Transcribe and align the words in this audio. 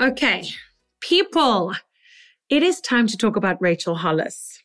Okay. 0.00 0.48
People, 1.00 1.74
it 2.48 2.62
is 2.62 2.80
time 2.80 3.06
to 3.06 3.16
talk 3.16 3.36
about 3.36 3.60
Rachel 3.60 3.96
Hollis. 3.96 4.62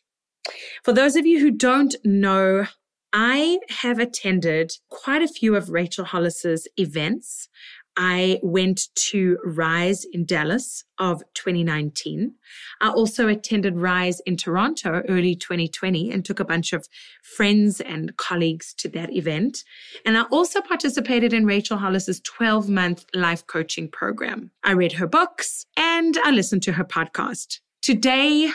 For 0.82 0.92
those 0.92 1.16
of 1.16 1.26
you 1.26 1.40
who 1.40 1.50
don't 1.50 1.94
know, 2.04 2.66
I 3.12 3.60
have 3.68 3.98
attended 3.98 4.72
quite 4.88 5.22
a 5.22 5.28
few 5.28 5.54
of 5.54 5.70
Rachel 5.70 6.04
Hollis's 6.04 6.66
events. 6.76 7.48
I 7.96 8.40
went 8.42 8.88
to 8.94 9.38
Rise 9.44 10.04
in 10.04 10.24
Dallas 10.24 10.84
of 10.98 11.22
2019. 11.34 12.34
I 12.80 12.90
also 12.90 13.28
attended 13.28 13.76
Rise 13.76 14.20
in 14.20 14.36
Toronto 14.36 15.02
early 15.08 15.36
2020 15.36 16.10
and 16.10 16.24
took 16.24 16.40
a 16.40 16.44
bunch 16.44 16.72
of 16.72 16.88
friends 17.22 17.80
and 17.80 18.16
colleagues 18.16 18.74
to 18.74 18.88
that 18.90 19.12
event. 19.12 19.64
And 20.04 20.18
I 20.18 20.22
also 20.32 20.60
participated 20.60 21.32
in 21.32 21.46
Rachel 21.46 21.78
Hollis's 21.78 22.20
12 22.20 22.68
month 22.68 23.04
life 23.14 23.46
coaching 23.46 23.88
program. 23.88 24.50
I 24.64 24.72
read 24.72 24.92
her 24.92 25.06
books 25.06 25.66
and 25.76 26.16
I 26.24 26.30
listened 26.30 26.62
to 26.64 26.72
her 26.72 26.84
podcast. 26.84 27.60
Today, 27.82 28.50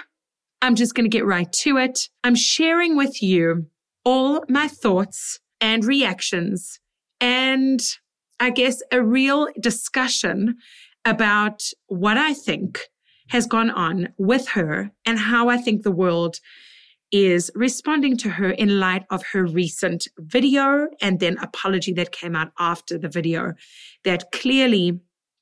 I'm 0.62 0.76
just 0.76 0.96
going 0.96 1.10
to 1.10 1.18
get 1.18 1.26
right 1.26 1.52
to 1.54 1.78
it. 1.78 2.10
I'm 2.24 2.36
sharing 2.36 2.98
with 2.98 3.24
you 3.24 3.68
all 4.04 4.44
my 4.50 4.68
thoughts 4.68 5.40
and 5.62 5.86
reactions 5.86 6.80
and 7.22 7.82
I 8.40 8.50
guess, 8.50 8.82
a 8.92 9.04
real 9.04 9.48
discussion 9.60 10.58
about 11.06 11.64
what 11.88 12.18
I 12.18 12.34
think 12.34 12.80
has 13.30 13.46
gone 13.46 13.70
on 13.70 14.10
with 14.18 14.50
her 14.50 14.92
and 15.06 15.20
how 15.20 15.50
I 15.50 15.58
think 15.58 15.84
the 15.84 15.92
world 15.92 16.38
is 17.12 17.50
responding 17.56 18.16
to 18.18 18.30
her 18.30 18.52
in 18.52 18.80
light 18.80 19.04
of 19.10 19.24
her 19.32 19.46
recent 19.46 20.08
video 20.20 20.88
and 21.02 21.20
then 21.20 21.38
apology 21.40 21.92
that 21.94 22.12
came 22.12 22.36
out 22.36 22.52
after 22.60 22.98
the 22.98 23.10
video 23.10 23.54
that 24.04 24.32
clearly 24.32 25.00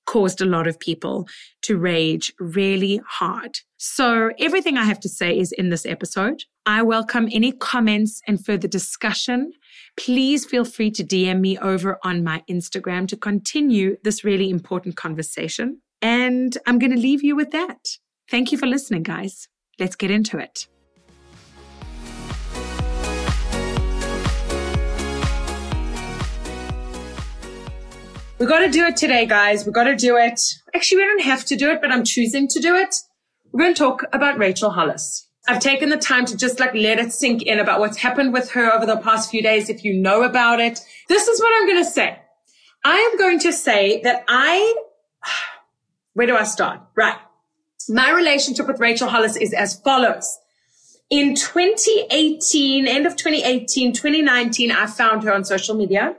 caused 0.08 0.42
a 0.42 0.46
lot 0.46 0.66
of 0.66 0.80
people 0.80 1.28
to 1.62 1.78
rage 1.78 2.34
really 2.40 3.00
hard. 3.08 3.60
So 3.78 4.32
everything 4.40 4.78
I 4.78 4.86
have 4.86 5.00
to 5.02 5.10
say 5.10 5.38
is 5.38 5.52
in 5.52 5.70
this 5.70 5.86
episode. 5.86 6.44
I 6.66 6.82
welcome 6.82 7.30
any 7.32 7.52
comments 7.52 8.22
and 8.28 8.44
further 8.44 8.68
discussion 8.68 9.52
please 9.98 10.46
feel 10.46 10.64
free 10.64 10.92
to 10.92 11.04
DM 11.04 11.42
me 11.42 11.58
over 11.58 12.00
on 12.04 12.24
my 12.24 12.44
Instagram 12.50 13.08
to 13.10 13.18
continue 13.18 13.98
this 14.04 14.24
really 14.24 14.50
important 14.50 14.96
conversation. 14.96 15.82
And 16.02 16.58
I'm 16.66 16.80
going 16.80 16.92
to 16.92 17.00
leave 17.00 17.24
you 17.24 17.36
with 17.36 17.52
that. 17.52 17.98
Thank 18.30 18.52
you 18.52 18.58
for 18.58 18.68
listening, 18.68 19.04
guys. 19.04 19.48
Let's 19.80 19.96
get 19.96 20.12
into 20.12 20.38
it. 20.38 20.68
We 28.40 28.46
got 28.46 28.60
to 28.60 28.70
do 28.70 28.86
it 28.86 28.96
today, 28.96 29.26
guys. 29.26 29.66
We 29.66 29.72
got 29.72 29.86
to 29.86 29.96
do 29.96 30.16
it. 30.16 30.40
Actually, 30.76 30.98
we 30.98 31.06
don't 31.06 31.24
have 31.24 31.44
to 31.46 31.56
do 31.56 31.72
it, 31.72 31.82
but 31.82 31.92
I'm 31.92 32.04
choosing 32.04 32.48
to 32.50 32.60
do 32.60 32.76
it. 32.76 32.96
We're 33.52 33.64
going 33.64 33.74
to 33.74 33.80
talk 33.80 34.04
about 34.14 34.38
Rachel 34.38 34.70
Hollis. 34.70 35.28
I've 35.48 35.60
taken 35.60 35.90
the 35.90 35.98
time 35.98 36.26
to 36.26 36.38
just 36.38 36.60
like 36.60 36.76
let 36.76 37.00
it 37.00 37.12
sink 37.12 37.42
in 37.42 37.60
about 37.60 37.80
what's 37.80 37.98
happened 37.98 38.34
with 38.34 38.52
her 38.52 38.72
over 38.72 38.86
the 38.86 38.98
past 38.98 39.32
few 39.32 39.42
days. 39.42 39.70
If 39.70 39.84
you 39.84 39.94
know 39.94 40.22
about 40.22 40.60
it, 40.60 40.80
this 41.10 41.28
is 41.28 41.40
what 41.40 41.52
I'm 41.56 41.68
going 41.68 41.84
to 41.84 41.90
say. 41.90 42.20
I 42.86 42.98
am 42.98 43.18
going 43.18 43.40
to 43.40 43.52
say 43.52 44.02
that 44.04 44.24
I, 44.28 44.76
where 46.14 46.28
do 46.28 46.36
I 46.36 46.44
start? 46.44 46.82
Right. 46.96 47.18
My 47.90 48.12
relationship 48.12 48.68
with 48.68 48.80
Rachel 48.80 49.10
Hollis 49.10 49.36
is 49.36 49.52
as 49.52 49.80
follows. 49.80 50.38
In 51.10 51.36
2018, 51.36 52.86
end 52.86 53.06
of 53.06 53.16
2018, 53.16 53.94
2019, 53.94 54.72
I 54.72 54.88
found 54.88 55.24
her 55.24 55.34
on 55.34 55.46
social 55.46 55.74
media. 55.74 56.16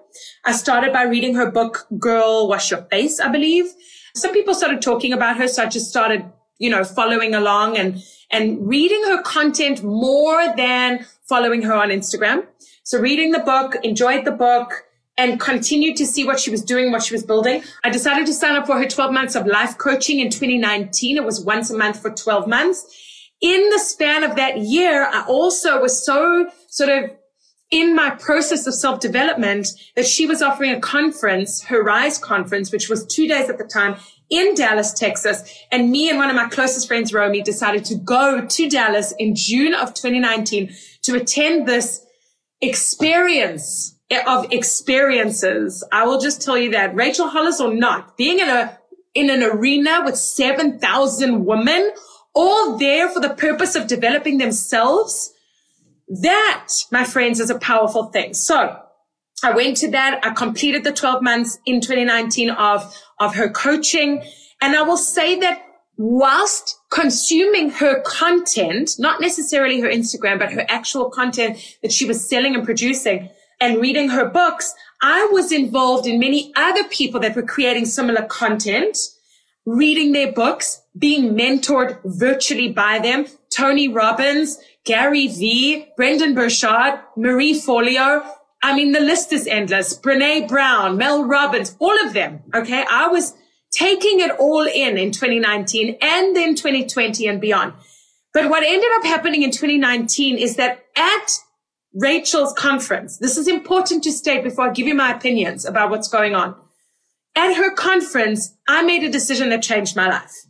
I 0.47 0.53
started 0.53 0.95
by 0.95 1.03
reading 1.03 1.35
her 1.35 1.51
book, 1.51 1.87
Girl 1.99 2.49
Wash 2.49 2.71
Your 2.71 2.81
Face, 2.83 3.21
I 3.21 3.29
believe. 3.29 3.67
Some 4.15 4.33
people 4.33 4.55
started 4.55 4.81
talking 4.81 5.13
about 5.13 5.37
her. 5.37 5.47
So 5.47 5.63
I 5.63 5.67
just 5.67 5.91
started, 5.91 6.25
you 6.59 6.71
know, 6.71 6.85
following 6.85 7.35
along 7.35 7.77
and 7.77 8.03
and 8.31 8.67
reading 8.67 9.03
her 9.05 9.23
content 9.23 9.83
more 9.83 10.55
than 10.57 11.07
following 11.29 11.63
her 11.63 11.75
on 11.75 11.91
Instagram. 11.91 12.47
So 12.83 12.99
reading 12.99 13.33
the 13.33 13.41
book, 13.41 13.77
enjoyed 13.83 14.25
the 14.25 14.33
book, 14.33 14.85
and 15.19 15.39
continued 15.39 15.97
to 15.97 16.07
see 16.07 16.25
what 16.25 16.41
she 16.41 16.51
was 16.51 16.63
doing, 16.63 16.93
what 16.93 17.03
she 17.03 17.13
was 17.13 17.25
building. 17.25 17.63
I 17.85 17.91
decided 17.91 18.27
to 18.27 18.33
sign 18.33 18.57
up 18.57 18.67
for 18.67 18.79
her 18.79 18.87
12 18.87 19.13
months 19.13 19.35
of 19.35 19.47
life 19.47 19.77
coaching 19.77 20.21
in 20.21 20.31
2019. 20.31 21.17
It 21.17 21.25
was 21.25 21.45
once 21.45 21.71
a 21.71 21.77
month 21.77 22.01
for 22.01 22.11
12 22.11 22.47
months. 22.47 22.87
In 23.41 23.69
the 23.71 23.79
span 23.79 24.25
of 24.25 24.37
that 24.37 24.59
year, 24.59 25.05
I 25.05 25.25
also 25.29 25.81
was 25.81 26.05
so 26.05 26.51
sort 26.69 26.91
of 26.91 27.11
in 27.71 27.95
my 27.95 28.11
process 28.11 28.67
of 28.67 28.75
self 28.75 29.01
development 29.01 29.69
that 29.95 30.07
she 30.07 30.27
was 30.27 30.43
offering 30.43 30.73
a 30.73 30.81
conference, 30.81 31.63
her 31.65 31.83
Rise 31.83 32.19
conference, 32.19 32.73
which 32.73 32.89
was 32.89 33.07
two 33.07 33.29
days 33.29 33.49
at 33.51 33.59
the 33.59 33.65
time 33.65 33.97
in 34.31 34.55
Dallas, 34.55 34.93
Texas. 34.93 35.65
And 35.71 35.91
me 35.91 36.09
and 36.09 36.19
one 36.19 36.31
of 36.31 36.37
my 36.37 36.49
closest 36.49 36.89
friends, 36.89 37.13
Romy, 37.13 37.43
decided 37.43 37.85
to 37.87 37.95
go 37.95 38.47
to 38.47 38.69
Dallas 38.69 39.13
in 39.19 39.35
June 39.35 39.75
of 39.75 39.95
2019 39.95 40.71
to 41.03 41.17
attend 41.17 41.67
this 41.67 42.05
experience 42.61 43.97
of 44.27 44.53
experiences. 44.53 45.85
I 45.93 46.05
will 46.07 46.21
just 46.21 46.43
tell 46.43 46.59
you 46.59 46.71
that 46.73 46.95
Rachel 46.95 47.29
Hollis 47.29 47.61
or 47.61 47.75
not, 47.75 48.17
being 48.17 48.39
in 48.39 48.49
a, 48.49 48.79
in 49.15 49.31
an 49.31 49.43
arena 49.43 50.03
with 50.05 50.17
7,000 50.17 51.45
women, 51.45 51.93
all 52.39 52.79
there 52.79 53.09
for 53.09 53.19
the 53.19 53.31
purpose 53.31 53.75
of 53.75 53.89
developing 53.89 54.39
themselves. 54.39 55.35
That, 56.23 56.69
my 56.93 57.03
friends, 57.03 57.41
is 57.41 57.51
a 57.51 57.59
powerful 57.59 58.05
thing. 58.05 58.33
So 58.33 58.81
I 59.43 59.51
went 59.51 59.77
to 59.79 59.91
that. 59.91 60.25
I 60.25 60.31
completed 60.31 60.85
the 60.85 60.93
12 60.93 61.21
months 61.21 61.59
in 61.67 61.81
2019 61.81 62.51
of, 62.51 62.97
of 63.19 63.35
her 63.35 63.51
coaching. 63.51 64.23
And 64.63 64.77
I 64.77 64.83
will 64.83 64.97
say 64.97 65.41
that 65.41 65.65
whilst 65.97 66.79
consuming 66.93 67.71
her 67.71 68.03
content, 68.03 68.93
not 69.01 69.21
necessarily 69.21 69.81
her 69.81 69.89
Instagram, 69.89 70.39
but 70.39 70.53
her 70.53 70.65
actual 70.69 71.11
content 71.11 71.59
that 71.83 71.93
she 71.93 72.07
was 72.07 72.27
selling 72.29 72.55
and 72.55 72.65
producing 72.65 73.31
and 73.61 73.81
reading 73.81 74.11
her 74.11 74.25
books, 74.25 74.73
I 75.03 75.29
was 75.33 75.51
involved 75.51 76.07
in 76.07 76.21
many 76.21 76.53
other 76.55 76.85
people 76.85 77.19
that 77.21 77.35
were 77.35 77.43
creating 77.43 77.87
similar 77.87 78.23
content, 78.23 78.97
reading 79.69 80.13
their 80.13 80.33
books, 80.33 80.83
being 80.97 81.35
mentored 81.35 81.99
virtually 82.05 82.73
by 82.73 82.99
them. 82.99 83.27
Tony 83.55 83.89
Robbins, 83.89 84.59
Gary 84.85 85.29
Vee, 85.29 85.89
Brendon 85.97 86.35
Burchard, 86.35 87.01
Marie 87.17 87.55
Forleo, 87.55 88.25
I 88.63 88.75
mean, 88.75 88.93
the 88.93 89.01
list 89.01 89.33
is 89.33 89.47
endless. 89.47 89.97
Brene 89.97 90.49
Brown, 90.49 90.97
Mel 90.97 91.25
Robbins, 91.25 91.77
all 91.79 91.97
of 92.05 92.13
them. 92.13 92.43
Okay. 92.55 92.85
I 92.91 93.07
was 93.09 93.35
taking 93.71 94.21
it 94.21 94.33
all 94.39 94.67
in 94.67 94.99
in 94.99 95.13
2019 95.13 95.99
and 96.01 96.35
then 96.35 96.55
2020 96.55 97.27
and 97.29 97.41
beyond. 97.41 97.75
But 98.33 98.51
what 98.51 98.63
ended 98.63 98.91
up 98.97 99.05
happening 99.05 99.43
in 99.43 99.51
2019 99.51 100.39
is 100.39 100.57
that 100.57 100.85
at 100.97 101.39
Rachel's 101.95 102.53
conference, 102.53 103.19
this 103.19 103.37
is 103.37 103.49
important 103.49 104.03
to 104.05 104.13
state 104.13 104.43
before 104.43 104.69
I 104.69 104.73
give 104.73 104.87
you 104.87 104.95
my 104.95 105.13
opinions 105.13 105.65
about 105.65 105.91
what's 105.91 106.09
going 106.09 106.35
on. 106.35 106.57
At 107.39 107.55
her 107.55 107.71
conference, 107.71 108.57
I 108.67 108.83
made 108.83 109.05
a 109.05 109.09
decision 109.09 109.51
that 109.51 109.63
changed 109.63 109.95
my 109.95 110.09
life. 110.09 110.45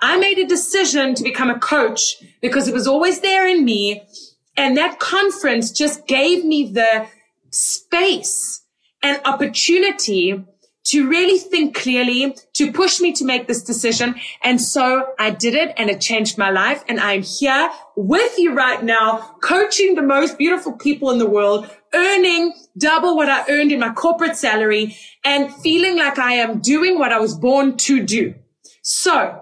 I 0.00 0.16
made 0.16 0.38
a 0.38 0.46
decision 0.46 1.14
to 1.16 1.22
become 1.22 1.50
a 1.50 1.58
coach 1.58 2.16
because 2.40 2.66
it 2.66 2.72
was 2.72 2.86
always 2.86 3.20
there 3.20 3.46
in 3.46 3.62
me. 3.62 4.08
And 4.56 4.74
that 4.78 4.98
conference 4.98 5.70
just 5.70 6.06
gave 6.06 6.42
me 6.42 6.72
the 6.72 7.06
space 7.50 8.62
and 9.02 9.20
opportunity 9.26 10.42
to 10.90 11.08
really 11.08 11.38
think 11.38 11.76
clearly, 11.76 12.36
to 12.54 12.72
push 12.72 13.00
me 13.00 13.12
to 13.12 13.24
make 13.24 13.46
this 13.46 13.62
decision. 13.62 14.16
And 14.42 14.60
so 14.60 15.12
I 15.20 15.30
did 15.30 15.54
it 15.54 15.72
and 15.76 15.88
it 15.88 16.00
changed 16.00 16.36
my 16.36 16.50
life. 16.50 16.82
And 16.88 16.98
I'm 16.98 17.22
here 17.22 17.70
with 17.96 18.38
you 18.38 18.54
right 18.54 18.82
now, 18.82 19.36
coaching 19.40 19.94
the 19.94 20.02
most 20.02 20.36
beautiful 20.36 20.72
people 20.72 21.10
in 21.10 21.18
the 21.18 21.30
world, 21.30 21.70
earning 21.94 22.54
double 22.76 23.16
what 23.16 23.28
I 23.28 23.44
earned 23.48 23.70
in 23.70 23.78
my 23.78 23.92
corporate 23.92 24.36
salary 24.36 24.96
and 25.24 25.54
feeling 25.54 25.96
like 25.96 26.18
I 26.18 26.32
am 26.32 26.60
doing 26.60 26.98
what 26.98 27.12
I 27.12 27.20
was 27.20 27.38
born 27.38 27.76
to 27.78 28.04
do. 28.04 28.34
So 28.82 29.40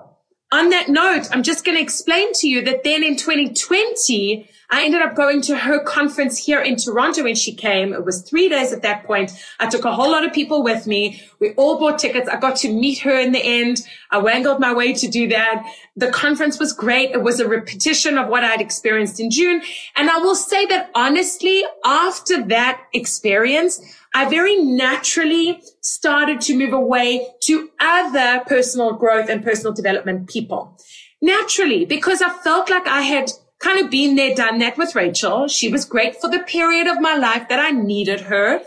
on 0.53 0.69
that 0.71 0.89
note, 0.91 1.29
I'm 1.33 1.43
just 1.43 1.65
going 1.65 1.77
to 1.77 1.83
explain 1.83 2.33
to 2.35 2.49
you 2.49 2.63
that 2.65 2.85
then 2.85 3.03
in 3.03 3.17
2020, 3.17 4.49
I 4.71 4.85
ended 4.85 5.01
up 5.01 5.15
going 5.15 5.41
to 5.43 5.57
her 5.57 5.81
conference 5.83 6.37
here 6.37 6.61
in 6.61 6.77
Toronto 6.77 7.23
when 7.23 7.35
she 7.35 7.55
came. 7.55 7.95
It 7.95 8.05
was 8.05 8.21
three 8.21 8.51
days 8.51 8.71
at 8.71 8.83
that 8.83 9.05
point. 9.05 9.33
I 9.59 9.67
took 9.67 9.87
a 9.87 9.95
whole 9.95 10.11
lot 10.11 10.27
of 10.27 10.33
people 10.35 10.63
with 10.63 10.87
me. 10.87 11.23
We 11.41 11.55
all 11.55 11.79
bought 11.79 11.99
tickets. 11.99 12.29
I 12.29 12.37
got 12.37 12.57
to 12.57 12.73
meet 12.73 12.99
her 12.99 13.19
in 13.19 13.33
the 13.33 13.43
end. 13.43 13.79
I 14.11 14.19
wangled 14.19 14.61
my 14.61 14.75
way 14.75 14.93
to 14.93 15.09
do 15.09 15.27
that. 15.29 15.65
The 15.97 16.11
conference 16.11 16.59
was 16.59 16.75
great. 16.75 17.13
It 17.13 17.23
was 17.23 17.41
a 17.41 17.49
repetition 17.49 18.19
of 18.19 18.29
what 18.29 18.45
I'd 18.45 18.61
experienced 18.61 19.21
in 19.21 19.31
June. 19.31 19.63
And 19.97 20.11
I 20.11 20.19
will 20.19 20.37
say 20.37 20.67
that 20.67 20.91
honestly, 20.95 21.65
after 21.85 22.45
that 22.49 22.83
experience, 22.93 23.81
I 24.15 24.29
very 24.29 24.57
naturally 24.57 25.63
started 25.81 26.43
to 26.43 26.57
move 26.57 26.75
away 26.75 27.27
to 27.45 27.71
other 27.81 28.43
personal 28.47 28.93
growth 28.93 29.31
and 29.31 29.43
personal 29.43 29.73
development 29.73 30.29
people. 30.29 30.79
Naturally, 31.23 31.85
because 31.87 32.21
I 32.21 32.29
felt 32.29 32.69
like 32.69 32.87
I 32.87 33.01
had 33.03 33.31
kind 33.61 33.85
of 33.85 33.91
been 33.91 34.17
there, 34.17 34.35
done 34.35 34.59
that 34.59 34.79
with 34.79 34.95
Rachel. 34.95 35.49
She 35.49 35.69
was 35.69 35.85
great 35.85 36.21
for 36.21 36.31
the 36.31 36.41
period 36.41 36.87
of 36.87 37.01
my 37.01 37.17
life 37.17 37.49
that 37.49 37.59
I 37.59 37.71
needed 37.71 38.23
her. 38.23 38.61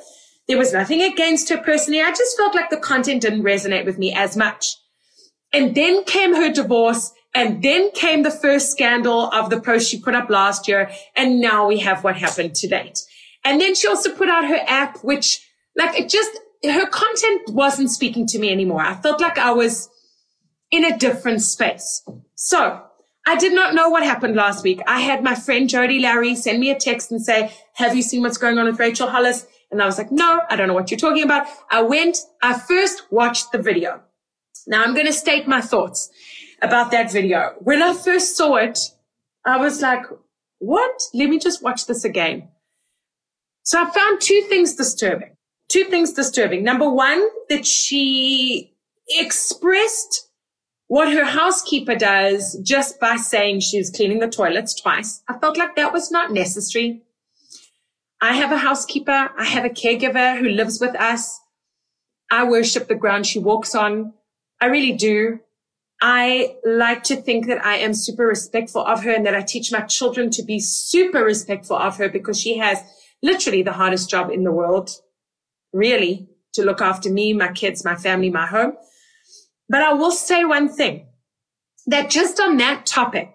There 0.47 0.57
was 0.57 0.73
nothing 0.73 1.01
against 1.01 1.49
her 1.49 1.57
personally. 1.57 2.01
I 2.01 2.11
just 2.11 2.35
felt 2.35 2.55
like 2.55 2.69
the 2.69 2.77
content 2.77 3.21
didn't 3.21 3.43
resonate 3.43 3.85
with 3.85 3.97
me 3.97 4.13
as 4.13 4.35
much. 4.35 4.75
And 5.53 5.75
then 5.75 6.03
came 6.03 6.35
her 6.35 6.51
divorce 6.51 7.11
and 7.33 7.63
then 7.63 7.91
came 7.91 8.23
the 8.23 8.31
first 8.31 8.71
scandal 8.71 9.29
of 9.31 9.49
the 9.49 9.61
post 9.61 9.89
she 9.89 9.99
put 9.99 10.15
up 10.15 10.29
last 10.29 10.67
year. 10.67 10.91
And 11.15 11.39
now 11.39 11.67
we 11.67 11.79
have 11.79 12.03
what 12.03 12.17
happened 12.17 12.55
to 12.55 12.67
date. 12.67 12.99
And 13.45 13.61
then 13.61 13.75
she 13.75 13.87
also 13.87 14.13
put 14.13 14.29
out 14.29 14.47
her 14.47 14.59
app, 14.67 14.97
which 15.03 15.47
like 15.77 15.97
it 15.97 16.09
just, 16.09 16.31
her 16.63 16.85
content 16.85 17.49
wasn't 17.49 17.89
speaking 17.89 18.27
to 18.27 18.39
me 18.39 18.51
anymore. 18.51 18.81
I 18.81 18.95
felt 18.95 19.21
like 19.21 19.37
I 19.37 19.51
was 19.51 19.89
in 20.69 20.85
a 20.85 20.97
different 20.97 21.41
space. 21.41 22.03
So 22.35 22.83
I 23.25 23.35
did 23.38 23.53
not 23.53 23.75
know 23.75 23.89
what 23.89 24.03
happened 24.03 24.35
last 24.35 24.63
week. 24.63 24.81
I 24.88 25.00
had 25.00 25.23
my 25.23 25.35
friend 25.35 25.69
Jody 25.69 26.00
Larry 26.00 26.35
send 26.35 26.59
me 26.59 26.71
a 26.71 26.79
text 26.79 27.12
and 27.12 27.21
say, 27.21 27.53
have 27.73 27.95
you 27.95 28.01
seen 28.01 28.21
what's 28.21 28.38
going 28.38 28.57
on 28.57 28.65
with 28.65 28.79
Rachel 28.79 29.07
Hollis? 29.07 29.45
And 29.69 29.81
I 29.81 29.85
was 29.85 29.97
like, 29.97 30.12
no, 30.12 30.41
I 30.50 30.56
don't 30.56 30.68
know 30.68 30.73
what 30.73 30.89
you're 30.89 30.97
talking 30.97 31.23
about. 31.23 31.47
I 31.69 31.81
went, 31.81 32.18
I 32.41 32.57
first 32.57 33.12
watched 33.12 33.51
the 33.51 33.62
video. 33.62 34.01
Now 34.68 34.83
I'm 34.83 34.94
going 34.94 35.06
to 35.06 35.13
state 35.13 35.47
my 35.47 35.62
thoughts 35.62 36.09
about 36.62 36.91
that 36.91 37.12
video. 37.12 37.53
When 37.59 37.81
I 37.81 37.94
first 37.94 38.35
saw 38.35 38.56
it, 38.56 38.79
I 39.45 39.57
was 39.57 39.81
like, 39.81 40.03
what? 40.59 41.01
Let 41.13 41.29
me 41.29 41.39
just 41.39 41.63
watch 41.63 41.85
this 41.85 42.03
again. 42.03 42.50
So 43.63 43.81
I 43.81 43.89
found 43.89 44.19
two 44.19 44.41
things 44.50 44.75
disturbing. 44.75 45.38
Two 45.69 45.85
things 45.85 46.13
disturbing. 46.13 46.63
Number 46.63 46.89
one, 46.89 47.27
that 47.50 47.65
she 47.65 48.75
expressed 49.07 50.27
what 50.91 51.13
her 51.13 51.23
housekeeper 51.23 51.95
does 51.95 52.59
just 52.63 52.99
by 52.99 53.15
saying 53.15 53.61
she's 53.61 53.89
cleaning 53.89 54.19
the 54.19 54.27
toilets 54.27 54.73
twice. 54.73 55.23
I 55.25 55.38
felt 55.38 55.57
like 55.57 55.77
that 55.77 55.93
was 55.93 56.11
not 56.11 56.33
necessary. 56.33 57.03
I 58.19 58.33
have 58.33 58.51
a 58.51 58.57
housekeeper. 58.57 59.29
I 59.38 59.45
have 59.45 59.63
a 59.63 59.69
caregiver 59.69 60.38
who 60.38 60.49
lives 60.49 60.81
with 60.81 60.93
us. 60.97 61.39
I 62.29 62.43
worship 62.43 62.89
the 62.89 62.95
ground 62.95 63.25
she 63.25 63.39
walks 63.39 63.73
on. 63.73 64.15
I 64.59 64.65
really 64.65 64.91
do. 64.91 65.39
I 66.01 66.57
like 66.65 67.03
to 67.03 67.15
think 67.15 67.47
that 67.47 67.65
I 67.65 67.77
am 67.77 67.94
super 67.94 68.25
respectful 68.25 68.85
of 68.85 69.05
her 69.05 69.11
and 69.11 69.25
that 69.25 69.33
I 69.33 69.44
teach 69.44 69.71
my 69.71 69.83
children 69.83 70.29
to 70.31 70.44
be 70.44 70.59
super 70.59 71.23
respectful 71.23 71.77
of 71.77 71.95
her 71.99 72.09
because 72.09 72.37
she 72.37 72.57
has 72.57 72.83
literally 73.23 73.63
the 73.63 73.71
hardest 73.71 74.09
job 74.09 74.29
in 74.29 74.44
the 74.44 74.51
world, 74.51 74.89
really, 75.71 76.27
to 76.51 76.65
look 76.65 76.81
after 76.81 77.09
me, 77.09 77.31
my 77.31 77.53
kids, 77.53 77.85
my 77.85 77.95
family, 77.95 78.29
my 78.29 78.45
home. 78.45 78.73
But 79.71 79.83
I 79.83 79.94
will 79.94 80.12
say 80.12 80.44
one 80.44 80.68
thing 80.68 81.07
that 81.88 82.09
just 82.09 82.41
on 82.41 82.57
that 82.57 82.85
topic 82.85 83.33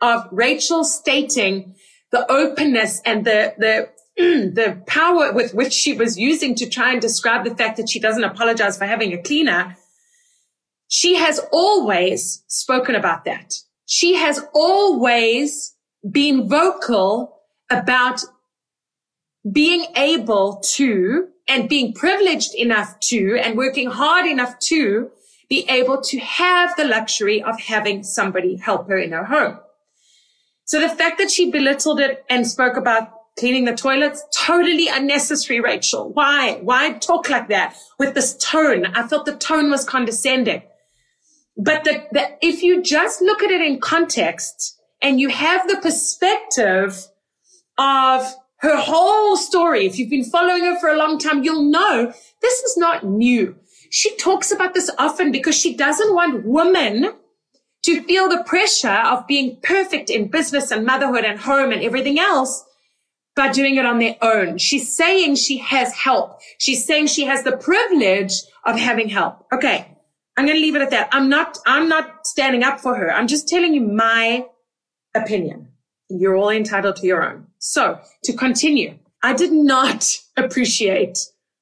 of 0.00 0.26
Rachel 0.32 0.82
stating 0.82 1.76
the 2.10 2.28
openness 2.30 3.00
and 3.06 3.24
the, 3.24 3.54
the, 3.56 3.88
the 4.16 4.82
power 4.88 5.32
with 5.32 5.54
which 5.54 5.72
she 5.72 5.92
was 5.92 6.18
using 6.18 6.56
to 6.56 6.68
try 6.68 6.90
and 6.90 7.00
describe 7.00 7.44
the 7.44 7.54
fact 7.54 7.76
that 7.76 7.88
she 7.88 8.00
doesn't 8.00 8.24
apologize 8.24 8.76
for 8.76 8.84
having 8.84 9.12
a 9.12 9.22
cleaner. 9.22 9.76
She 10.88 11.14
has 11.14 11.38
always 11.52 12.42
spoken 12.48 12.96
about 12.96 13.24
that. 13.26 13.54
She 13.86 14.16
has 14.16 14.44
always 14.52 15.76
been 16.10 16.48
vocal 16.48 17.42
about 17.70 18.22
being 19.52 19.86
able 19.94 20.60
to 20.74 21.28
and 21.46 21.68
being 21.68 21.94
privileged 21.94 22.56
enough 22.56 22.98
to 23.04 23.38
and 23.40 23.56
working 23.56 23.88
hard 23.88 24.26
enough 24.26 24.58
to 24.58 25.12
be 25.48 25.68
able 25.68 26.00
to 26.02 26.18
have 26.18 26.74
the 26.76 26.84
luxury 26.84 27.42
of 27.42 27.60
having 27.60 28.02
somebody 28.02 28.56
help 28.56 28.88
her 28.88 28.98
in 28.98 29.12
her 29.12 29.24
home. 29.24 29.58
So 30.64 30.80
the 30.80 30.88
fact 30.88 31.18
that 31.18 31.30
she 31.30 31.50
belittled 31.50 32.00
it 32.00 32.24
and 32.28 32.46
spoke 32.46 32.76
about 32.76 33.12
cleaning 33.38 33.66
the 33.66 33.74
toilets, 33.74 34.24
totally 34.34 34.88
unnecessary, 34.88 35.60
Rachel. 35.60 36.10
Why? 36.12 36.58
Why 36.62 36.92
talk 36.94 37.28
like 37.28 37.48
that 37.48 37.76
with 37.98 38.14
this 38.14 38.36
tone? 38.36 38.86
I 38.86 39.06
felt 39.06 39.26
the 39.26 39.36
tone 39.36 39.70
was 39.70 39.84
condescending. 39.84 40.62
But 41.56 41.84
the, 41.84 42.04
the, 42.12 42.36
if 42.42 42.62
you 42.62 42.82
just 42.82 43.20
look 43.22 43.42
at 43.42 43.50
it 43.50 43.60
in 43.60 43.78
context 43.80 44.78
and 45.00 45.20
you 45.20 45.28
have 45.28 45.68
the 45.68 45.76
perspective 45.76 47.06
of 47.78 48.34
her 48.58 48.76
whole 48.76 49.36
story, 49.36 49.86
if 49.86 49.98
you've 49.98 50.10
been 50.10 50.24
following 50.24 50.64
her 50.64 50.78
for 50.80 50.88
a 50.88 50.98
long 50.98 51.18
time, 51.18 51.44
you'll 51.44 51.70
know 51.70 52.12
this 52.40 52.58
is 52.60 52.76
not 52.76 53.04
new. 53.04 53.56
She 53.90 54.16
talks 54.16 54.52
about 54.52 54.74
this 54.74 54.90
often 54.98 55.32
because 55.32 55.56
she 55.56 55.76
doesn't 55.76 56.14
want 56.14 56.44
women 56.44 57.12
to 57.84 58.02
feel 58.02 58.28
the 58.28 58.42
pressure 58.44 58.88
of 58.88 59.26
being 59.26 59.58
perfect 59.62 60.10
in 60.10 60.28
business 60.28 60.70
and 60.70 60.84
motherhood 60.84 61.24
and 61.24 61.38
home 61.38 61.72
and 61.72 61.82
everything 61.82 62.18
else 62.18 62.64
by 63.36 63.52
doing 63.52 63.76
it 63.76 63.86
on 63.86 63.98
their 63.98 64.16
own. 64.22 64.58
She's 64.58 64.96
saying 64.96 65.36
she 65.36 65.58
has 65.58 65.92
help. 65.92 66.40
She's 66.58 66.84
saying 66.84 67.08
she 67.08 67.24
has 67.26 67.44
the 67.44 67.56
privilege 67.56 68.32
of 68.64 68.76
having 68.76 69.08
help. 69.08 69.46
Okay. 69.52 69.86
I'm 70.36 70.46
going 70.46 70.56
to 70.56 70.60
leave 70.60 70.74
it 70.74 70.82
at 70.82 70.90
that. 70.90 71.08
I'm 71.12 71.28
not, 71.28 71.58
I'm 71.66 71.88
not 71.88 72.26
standing 72.26 72.62
up 72.62 72.80
for 72.80 72.96
her. 72.96 73.12
I'm 73.12 73.26
just 73.26 73.48
telling 73.48 73.72
you 73.72 73.82
my 73.82 74.46
opinion. 75.14 75.68
You're 76.08 76.36
all 76.36 76.50
entitled 76.50 76.96
to 76.96 77.06
your 77.06 77.24
own. 77.24 77.46
So 77.58 78.00
to 78.24 78.32
continue, 78.32 78.98
I 79.22 79.32
did 79.32 79.52
not 79.52 80.18
appreciate 80.36 81.18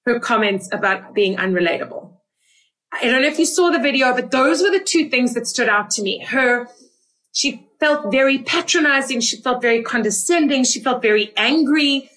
her 0.06 0.18
comments 0.20 0.68
about 0.72 1.14
being 1.14 1.36
unrelatable. 1.36 2.13
I 3.00 3.08
don't 3.08 3.22
know 3.22 3.28
if 3.28 3.38
you 3.38 3.46
saw 3.46 3.70
the 3.70 3.78
video, 3.78 4.14
but 4.14 4.30
those 4.30 4.62
were 4.62 4.70
the 4.70 4.84
two 4.84 5.08
things 5.08 5.34
that 5.34 5.46
stood 5.46 5.68
out 5.68 5.90
to 5.90 6.02
me. 6.02 6.24
Her, 6.24 6.68
she 7.32 7.66
felt 7.80 8.10
very 8.10 8.38
patronizing. 8.38 9.20
She 9.20 9.36
felt 9.36 9.60
very 9.60 9.82
condescending. 9.82 10.64
She 10.64 10.80
felt 10.80 11.02
very 11.02 11.32
angry. 11.36 12.10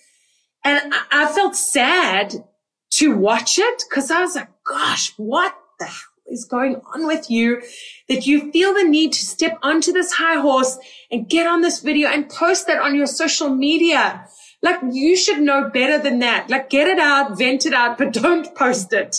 And 0.64 0.94
I, 0.94 1.02
I 1.12 1.26
felt 1.34 1.56
sad 1.56 2.46
to 2.92 3.18
watch 3.18 3.58
it 3.60 3.84
because 3.90 4.12
I 4.12 4.22
was 4.22 4.36
like, 4.36 4.50
gosh, 4.64 5.14
what 5.18 5.56
the 5.80 5.86
hell 5.86 5.94
is 6.28 6.46
going 6.46 6.82
on 6.94 7.08
with 7.08 7.30
you 7.30 7.62
that 8.10 8.28
you 8.28 8.52
feel 8.52 8.74
the 8.74 8.84
need 8.84 9.14
to 9.14 9.26
step 9.26 9.58
onto 9.64 9.92
this 9.92 10.14
high 10.14 10.40
horse 10.40 10.78
and 11.12 11.30
get 11.30 11.48
on 11.48 11.62
this 11.62 11.80
video 11.80 12.10
and 12.10 12.30
post 12.30 12.68
that 12.68 12.80
on 12.80 12.96
your 12.96 13.08
social 13.08 13.50
media? 13.50 14.26
Like 14.62 14.80
you 14.92 15.16
should 15.18 15.40
know 15.40 15.70
better 15.70 16.00
than 16.00 16.20
that. 16.20 16.50
Like 16.50 16.70
get 16.70 16.88
it 16.88 17.00
out, 17.00 17.38
vent 17.38 17.66
it 17.66 17.74
out, 17.74 17.98
but 17.98 18.14
don't 18.14 18.54
post 18.56 18.94
it. 18.94 19.18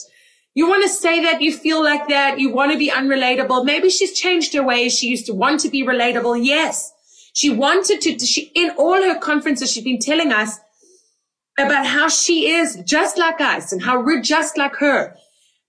You 0.59 0.69
want 0.69 0.83
to 0.83 0.89
say 0.89 1.23
that 1.23 1.41
you 1.41 1.57
feel 1.57 1.85
like 1.85 2.09
that. 2.09 2.41
You 2.41 2.51
want 2.51 2.73
to 2.73 2.79
be 2.79 2.91
unrelatable. 2.91 3.65
Maybe 3.65 3.91
she's 3.91 4.19
changed 4.19 4.53
her 4.55 4.65
ways. 4.65 4.99
She 4.99 5.07
used 5.07 5.27
to 5.27 5.33
want 5.33 5.61
to 5.61 5.69
be 5.69 5.85
relatable. 5.87 6.45
Yes. 6.45 6.93
She 7.33 7.49
wanted 7.49 8.01
to, 8.01 8.19
she, 8.19 8.51
in 8.57 8.71
all 8.71 9.01
her 9.01 9.21
conferences, 9.21 9.71
she's 9.71 9.85
been 9.85 10.01
telling 10.01 10.33
us 10.33 10.59
about 11.61 11.87
how 11.87 12.09
she 12.09 12.51
is 12.51 12.83
just 12.85 13.17
like 13.17 13.41
us 13.41 13.71
and 13.71 13.81
how 13.81 14.03
we're 14.03 14.21
just 14.21 14.59
like 14.59 14.75
her. 14.81 15.15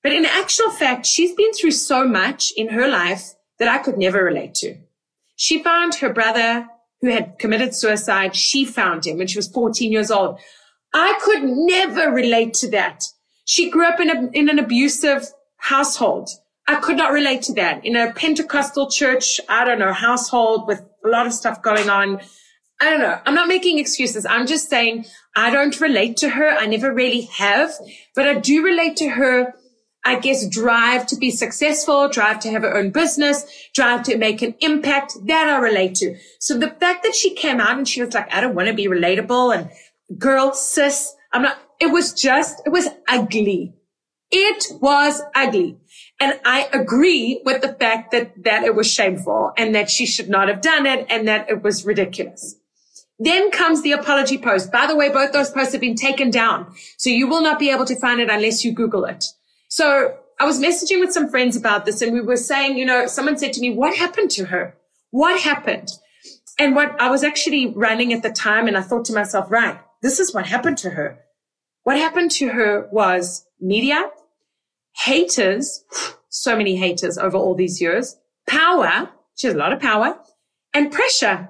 But 0.02 0.14
in 0.14 0.26
actual 0.26 0.72
fact, 0.72 1.06
she's 1.06 1.36
been 1.36 1.54
through 1.54 1.78
so 1.90 2.08
much 2.08 2.52
in 2.58 2.70
her 2.70 2.88
life 2.88 3.36
that 3.60 3.68
I 3.68 3.78
could 3.78 4.00
never 4.00 4.24
relate 4.24 4.56
to. 4.56 4.76
She 5.36 5.62
found 5.62 5.94
her 6.02 6.12
brother 6.12 6.68
who 7.02 7.12
had 7.12 7.38
committed 7.38 7.76
suicide. 7.76 8.36
She 8.36 8.66
found 8.66 9.06
him 9.06 9.20
when 9.20 9.28
she 9.28 9.38
was 9.38 9.50
14 9.50 9.92
years 9.92 10.10
old. 10.10 10.40
I 10.96 11.20
could 11.22 11.44
never 11.44 12.10
relate 12.10 12.56
to 12.56 12.72
that. 12.72 13.04
She 13.50 13.72
grew 13.72 13.88
up 13.88 14.00
in, 14.00 14.12
a, 14.12 14.30
in 14.32 14.48
an 14.48 14.60
abusive 14.60 15.26
household. 15.58 16.30
I 16.68 16.76
could 16.76 16.98
not 16.98 17.12
relate 17.12 17.42
to 17.44 17.54
that. 17.54 17.84
In 17.84 17.96
a 17.96 18.14
Pentecostal 18.14 18.92
church, 18.92 19.42
I 19.50 19.66
don't 19.66 19.80
know, 19.80 19.92
household 19.92 20.68
with 20.68 20.84
a 21.04 21.08
lot 21.10 21.26
of 21.26 21.34
stuff 21.34 21.64
going 21.64 21.90
on. 21.90 22.22
I 22.80 22.92
don't 22.92 23.00
know. 23.00 23.20
I'm 23.26 23.34
not 23.34 23.48
making 23.48 23.80
excuses. 23.80 24.24
I'm 24.28 24.46
just 24.46 24.70
saying 24.70 25.08
I 25.36 25.50
don't 25.50 25.82
relate 25.82 26.18
to 26.18 26.30
her. 26.30 26.48
I 26.48 26.68
never 26.68 26.94
really 26.94 27.22
have, 27.22 27.72
but 28.16 28.28
I 28.28 28.36
do 28.36 28.64
relate 28.64 28.98
to 28.98 29.10
her. 29.10 29.56
I 30.06 30.20
guess 30.20 30.48
drive 30.48 31.08
to 31.08 31.16
be 31.16 31.32
successful, 31.32 32.08
drive 32.08 32.42
to 32.42 32.52
have 32.52 32.62
her 32.62 32.78
own 32.78 32.92
business, 32.92 33.48
drive 33.74 34.04
to 34.04 34.18
make 34.20 34.44
an 34.44 34.54
impact 34.60 35.14
that 35.26 35.50
I 35.50 35.58
relate 35.58 35.96
to. 35.96 36.16
So 36.40 36.56
the 36.56 36.70
fact 36.70 37.02
that 37.02 37.16
she 37.16 37.34
came 37.34 37.60
out 37.60 37.80
and 37.80 37.88
she 37.88 38.04
was 38.04 38.14
like, 38.14 38.32
I 38.32 38.42
don't 38.42 38.54
want 38.54 38.68
to 38.68 38.76
be 38.76 38.86
relatable 38.86 39.58
and 39.58 39.72
girl, 40.20 40.54
sis, 40.54 41.16
I'm 41.34 41.42
not, 41.42 41.58
it 41.80 41.92
was 41.92 42.14
just, 42.14 42.62
it 42.66 42.70
was 42.70 42.88
ugly. 43.08 43.74
It 44.32 44.66
was 44.80 45.22
ugly. 45.34 45.78
And 46.20 46.40
I 46.46 46.70
agree 46.72 47.42
with 47.46 47.62
the 47.62 47.74
fact 47.74 48.12
that, 48.12 48.44
that 48.44 48.64
it 48.64 48.76
was 48.76 48.92
shameful 48.92 49.54
and 49.58 49.74
that 49.74 49.90
she 49.90 50.06
should 50.06 50.30
not 50.30 50.50
have 50.50 50.62
done 50.62 50.86
it 50.86 51.08
and 51.10 51.28
that 51.28 51.50
it 51.50 51.64
was 51.64 51.86
ridiculous. 51.86 52.56
Then 53.18 53.52
comes 53.52 53.82
the 53.82 53.94
apology 53.94 54.38
post. 54.38 54.72
By 54.72 54.88
the 54.88 54.96
way, 54.96 55.10
both 55.10 55.32
those 55.32 55.50
posts 55.50 55.74
have 55.74 55.82
been 55.82 55.96
taken 55.96 56.30
down. 56.30 56.74
So 56.98 57.10
you 57.10 57.28
will 57.28 57.42
not 57.42 57.60
be 57.60 57.70
able 57.72 57.86
to 57.86 58.00
find 58.00 58.20
it 58.22 58.30
unless 58.30 58.64
you 58.64 58.72
Google 58.72 59.06
it. 59.06 59.26
So 59.68 60.18
I 60.40 60.46
was 60.46 60.60
messaging 60.60 61.00
with 61.00 61.12
some 61.12 61.30
friends 61.30 61.56
about 61.56 61.86
this 61.86 62.02
and 62.02 62.14
we 62.14 62.22
were 62.22 62.38
saying, 62.38 62.78
you 62.78 62.86
know, 62.86 63.08
someone 63.08 63.38
said 63.38 63.54
to 63.54 63.62
me, 63.62 63.72
what 63.72 63.96
happened 63.96 64.32
to 64.32 64.46
her? 64.46 64.76
What 65.12 65.42
happened? 65.42 65.90
And 66.58 66.76
what 66.76 67.00
I 67.02 67.10
was 67.10 67.24
actually 67.24 67.68
running 67.68 68.14
at 68.14 68.22
the 68.22 68.32
time 68.32 68.68
and 68.68 68.78
I 68.78 68.82
thought 68.82 69.06
to 69.06 69.14
myself, 69.14 69.50
right, 69.50 69.80
this 70.02 70.20
is 70.20 70.34
what 70.34 70.46
happened 70.46 70.78
to 70.80 70.92
her. 70.92 71.20
What 71.90 71.98
happened 71.98 72.30
to 72.34 72.50
her 72.50 72.88
was 72.92 73.48
media, 73.60 74.12
haters, 74.96 75.84
so 76.30 76.56
many 76.56 76.76
haters 76.76 77.18
over 77.18 77.36
all 77.36 77.56
these 77.56 77.82
years, 77.82 78.16
power, 78.48 79.10
she 79.34 79.48
has 79.48 79.56
a 79.56 79.58
lot 79.58 79.74
of 79.74 79.80
power, 79.80 80.20
and 80.72 80.92
pressure. 80.92 81.50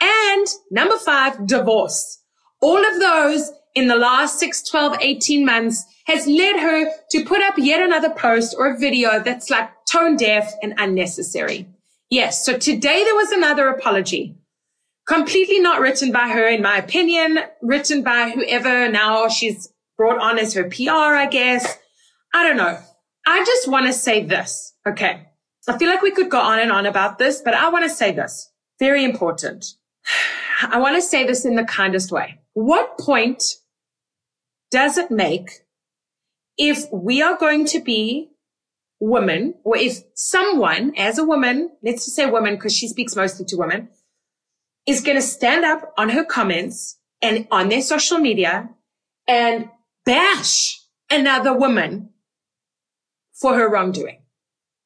And 0.00 0.46
number 0.70 0.96
five, 0.96 1.46
divorce. 1.46 2.22
All 2.62 2.78
of 2.78 2.98
those 2.98 3.52
in 3.74 3.88
the 3.88 3.96
last 3.96 4.38
6, 4.38 4.70
12, 4.70 4.96
18 4.98 5.44
months 5.44 5.84
has 6.06 6.26
led 6.26 6.58
her 6.58 6.90
to 7.10 7.22
put 7.22 7.42
up 7.42 7.58
yet 7.58 7.82
another 7.82 8.08
post 8.08 8.54
or 8.58 8.72
a 8.72 8.78
video 8.78 9.20
that's 9.22 9.50
like 9.50 9.68
tone 9.84 10.16
deaf 10.16 10.50
and 10.62 10.72
unnecessary. 10.78 11.68
Yes. 12.08 12.42
So 12.42 12.56
today 12.56 13.04
there 13.04 13.14
was 13.14 13.32
another 13.32 13.68
apology. 13.68 14.34
Completely 15.12 15.60
not 15.60 15.82
written 15.82 16.10
by 16.10 16.28
her, 16.28 16.48
in 16.48 16.62
my 16.62 16.78
opinion, 16.78 17.38
written 17.60 18.02
by 18.02 18.30
whoever 18.30 18.88
now 18.88 19.28
she's 19.28 19.70
brought 19.98 20.18
on 20.18 20.38
as 20.38 20.54
her 20.54 20.64
PR, 20.64 20.90
I 20.90 21.26
guess. 21.26 21.78
I 22.32 22.48
don't 22.48 22.56
know. 22.56 22.78
I 23.26 23.44
just 23.44 23.68
want 23.68 23.86
to 23.86 23.92
say 23.92 24.24
this. 24.24 24.72
Okay. 24.88 25.28
I 25.68 25.76
feel 25.76 25.90
like 25.90 26.00
we 26.00 26.12
could 26.12 26.30
go 26.30 26.40
on 26.40 26.60
and 26.60 26.72
on 26.72 26.86
about 26.86 27.18
this, 27.18 27.42
but 27.44 27.52
I 27.52 27.68
want 27.68 27.84
to 27.84 27.90
say 27.90 28.12
this. 28.12 28.50
Very 28.78 29.04
important. 29.04 29.66
I 30.62 30.80
want 30.80 30.96
to 30.96 31.02
say 31.02 31.26
this 31.26 31.44
in 31.44 31.56
the 31.56 31.64
kindest 31.64 32.10
way. 32.10 32.40
What 32.54 32.96
point 32.96 33.42
does 34.70 34.96
it 34.96 35.10
make 35.10 35.50
if 36.56 36.90
we 36.90 37.20
are 37.20 37.36
going 37.36 37.66
to 37.66 37.80
be 37.80 38.30
women 38.98 39.56
or 39.62 39.76
if 39.76 40.04
someone 40.14 40.94
as 40.96 41.18
a 41.18 41.24
woman, 41.24 41.70
let's 41.82 42.06
just 42.06 42.16
say 42.16 42.24
woman 42.30 42.54
because 42.54 42.74
she 42.74 42.88
speaks 42.88 43.14
mostly 43.14 43.44
to 43.44 43.56
women, 43.56 43.90
is 44.86 45.00
going 45.00 45.16
to 45.16 45.22
stand 45.22 45.64
up 45.64 45.92
on 45.96 46.08
her 46.10 46.24
comments 46.24 46.98
and 47.20 47.46
on 47.50 47.68
their 47.68 47.82
social 47.82 48.18
media 48.18 48.68
and 49.28 49.68
bash 50.04 50.80
another 51.10 51.56
woman 51.56 52.10
for 53.32 53.54
her 53.54 53.68
wrongdoing. 53.68 54.22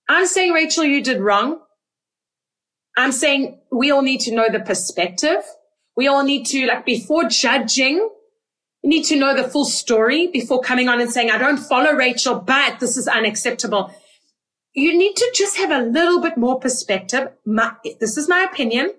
I'm 0.09 0.27
saying, 0.27 0.53
Rachel, 0.53 0.85
you 0.85 1.03
did 1.03 1.21
wrong. 1.21 1.61
I'm 2.97 3.13
saying 3.13 3.61
we 3.71 3.91
all 3.91 4.03
need 4.03 4.21
to 4.21 4.35
know 4.35 4.49
the 4.51 4.61
perspective. 4.61 5.43
We 5.97 6.07
all 6.07 6.25
need 6.25 6.47
to, 6.47 6.67
like, 6.67 6.85
before 6.85 7.25
judging, 7.25 7.97
you 8.83 8.91
need 8.91 9.05
to 9.05 9.17
know 9.17 9.35
the 9.35 9.49
full 9.49 9.65
story 9.65 10.29
before 10.29 10.61
coming 10.61 10.89
on 10.89 11.01
and 11.01 11.11
saying, 11.11 11.31
I 11.31 11.39
don't 11.39 11.57
follow 11.57 11.93
Rachel, 11.93 12.37
but 12.39 12.81
this 12.81 12.97
is 12.97 13.09
unacceptable. 13.09 13.93
You 14.75 14.97
need 14.97 15.17
to 15.17 15.33
just 15.35 15.57
have 15.57 15.71
a 15.71 15.81
little 15.83 16.21
bit 16.21 16.37
more 16.37 16.61
perspective. 16.61 17.31
My, 17.45 17.73
this 17.99 18.17
is 18.17 18.29
my 18.29 18.47
opinion. 18.51 18.93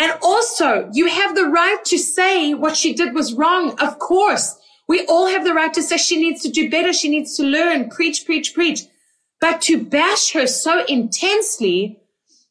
And 0.00 0.12
also, 0.22 0.88
you 0.92 1.08
have 1.08 1.34
the 1.34 1.46
right 1.46 1.84
to 1.86 1.98
say 1.98 2.54
what 2.54 2.76
she 2.76 2.94
did 2.94 3.14
was 3.14 3.34
wrong. 3.34 3.78
Of 3.80 3.98
course, 3.98 4.56
we 4.86 5.04
all 5.06 5.26
have 5.26 5.44
the 5.44 5.54
right 5.54 5.74
to 5.74 5.82
say 5.82 5.96
she 5.96 6.20
needs 6.20 6.42
to 6.42 6.50
do 6.50 6.70
better. 6.70 6.92
She 6.92 7.08
needs 7.08 7.36
to 7.36 7.42
learn, 7.42 7.90
preach, 7.90 8.24
preach, 8.24 8.54
preach. 8.54 8.82
But 9.40 9.60
to 9.62 9.84
bash 9.84 10.32
her 10.32 10.46
so 10.46 10.84
intensely 10.86 12.00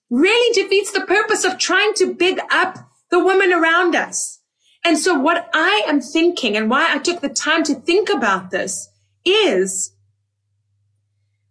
really 0.10 0.54
defeats 0.54 0.92
the 0.92 1.02
purpose 1.02 1.44
of 1.44 1.58
trying 1.58 1.94
to 1.96 2.14
big 2.14 2.40
up 2.52 2.78
the 3.10 3.24
women 3.24 3.52
around 3.52 3.96
us. 3.96 4.40
And 4.86 4.98
so 4.98 5.18
what 5.18 5.50
I 5.54 5.84
am 5.88 6.00
thinking 6.00 6.56
and 6.56 6.70
why 6.70 6.88
I 6.90 7.00
took 7.00 7.22
the 7.22 7.30
time 7.30 7.64
to 7.64 7.76
think 7.76 8.10
about 8.10 8.52
this 8.52 8.90
is 9.26 9.92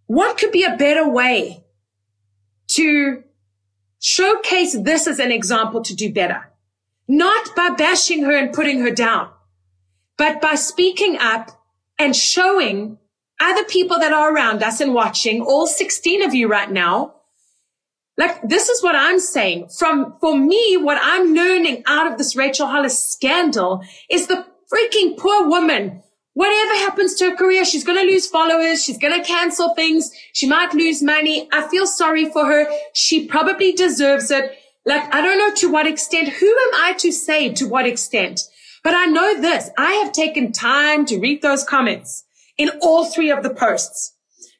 what 0.07 0.39
could 0.39 0.53
be 0.53 0.65
a 0.65 0.77
better 0.77 1.09
way 1.09 1.65
to 2.69 3.23
showcase 4.01 4.77
this 4.79 5.07
as 5.07 5.19
an 5.19 5.33
example 5.33 5.83
to 5.83 5.95
do 5.95 6.13
better? 6.13 6.51
Not 7.09 7.55
by 7.55 7.71
bashing 7.71 8.25
her 8.25 8.37
and 8.37 8.53
putting 8.53 8.81
her 8.81 8.91
down, 8.91 9.31
but 10.17 10.41
by 10.41 10.55
speaking 10.55 11.19
up 11.19 11.51
and 11.99 12.15
showing 12.15 12.99
other 13.41 13.65
people 13.65 13.99
that 13.99 14.13
are 14.13 14.35
around 14.35 14.63
us 14.63 14.81
and 14.81 14.95
watching, 14.95 15.41
all 15.43 15.67
16 15.67 16.23
of 16.23 16.35
you 16.35 16.49
right 16.49 16.71
now, 16.71 17.15
like 18.17 18.41
this 18.43 18.69
is 18.69 18.83
what 18.83 18.97
I'm 18.97 19.21
saying. 19.21 19.69
From, 19.69 20.17
for 20.21 20.37
me, 20.37 20.79
what 20.79 20.99
I'm 21.03 21.35
learning 21.35 21.83
out 21.87 22.11
of 22.11 22.19
this 22.19 22.35
Rachel 22.35 22.67
Hollis 22.67 22.99
scandal 22.99 23.83
is 24.11 24.27
the 24.27 24.47
freaking 24.73 25.19
poor 25.19 25.49
woman. 25.49 26.03
Whatever 26.37 26.75
happens 26.75 27.15
to 27.15 27.31
her 27.31 27.35
career, 27.35 27.65
she's 27.65 27.83
going 27.83 27.99
to 27.99 28.05
lose 28.05 28.27
followers. 28.27 28.85
She's 28.85 28.99
going 28.99 29.19
to 29.19 29.27
cancel 29.27 29.73
things. 29.73 30.13
She 30.35 30.47
might 30.47 30.75
lose 30.75 31.03
money. 31.03 31.49
I 31.51 31.67
feel 31.67 31.87
sorry 31.87 32.31
for 32.31 32.45
her. 32.45 32.69
She 32.93 33.27
probably 33.27 33.73
deserves 33.73 34.31
it. 34.31 34.53
Like, 34.85 35.15
I 35.15 35.23
don't 35.23 35.39
know 35.39 35.55
to 35.55 35.73
what 35.73 35.87
extent. 35.87 36.29
Who 36.29 36.47
am 36.47 36.75
I 36.75 36.93
to 36.99 37.11
say 37.11 37.55
to 37.55 37.67
what 37.67 37.87
extent? 37.87 38.43
But 38.85 38.93
I 38.93 39.07
know 39.07 39.41
this. 39.41 39.71
I 39.79 39.93
have 39.95 40.13
taken 40.13 40.53
time 40.53 41.07
to 41.07 41.19
read 41.19 41.41
those 41.41 41.65
comments 41.65 42.25
in 42.59 42.69
all 42.83 43.07
three 43.07 43.31
of 43.31 43.43
the 43.43 43.55
posts. 43.55 44.13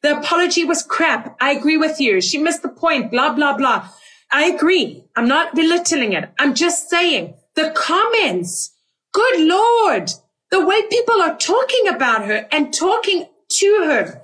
The 0.03 0.17
apology 0.17 0.65
was 0.65 0.83
crap. 0.83 1.37
I 1.43 1.51
agree 1.51 1.77
with 1.77 2.01
you. 2.01 2.23
She 2.23 2.39
missed 2.39 2.63
the 2.63 2.71
point, 2.71 3.11
blah, 3.11 3.35
blah, 3.35 3.55
blah. 3.55 3.91
I 4.33 4.47
agree. 4.47 5.05
I'm 5.15 5.29
not 5.29 5.55
belittling 5.55 6.15
it. 6.15 6.31
I'm 6.39 6.55
just 6.55 6.89
saying 6.89 7.35
the 7.55 7.71
comments. 7.77 8.75
Good 9.13 9.41
Lord. 9.47 10.11
The 10.51 10.65
way 10.65 10.87
people 10.89 11.21
are 11.21 11.37
talking 11.37 11.89
about 11.89 12.25
her 12.27 12.47
and 12.51 12.73
talking 12.73 13.27
to 13.49 13.83
her. 13.87 14.23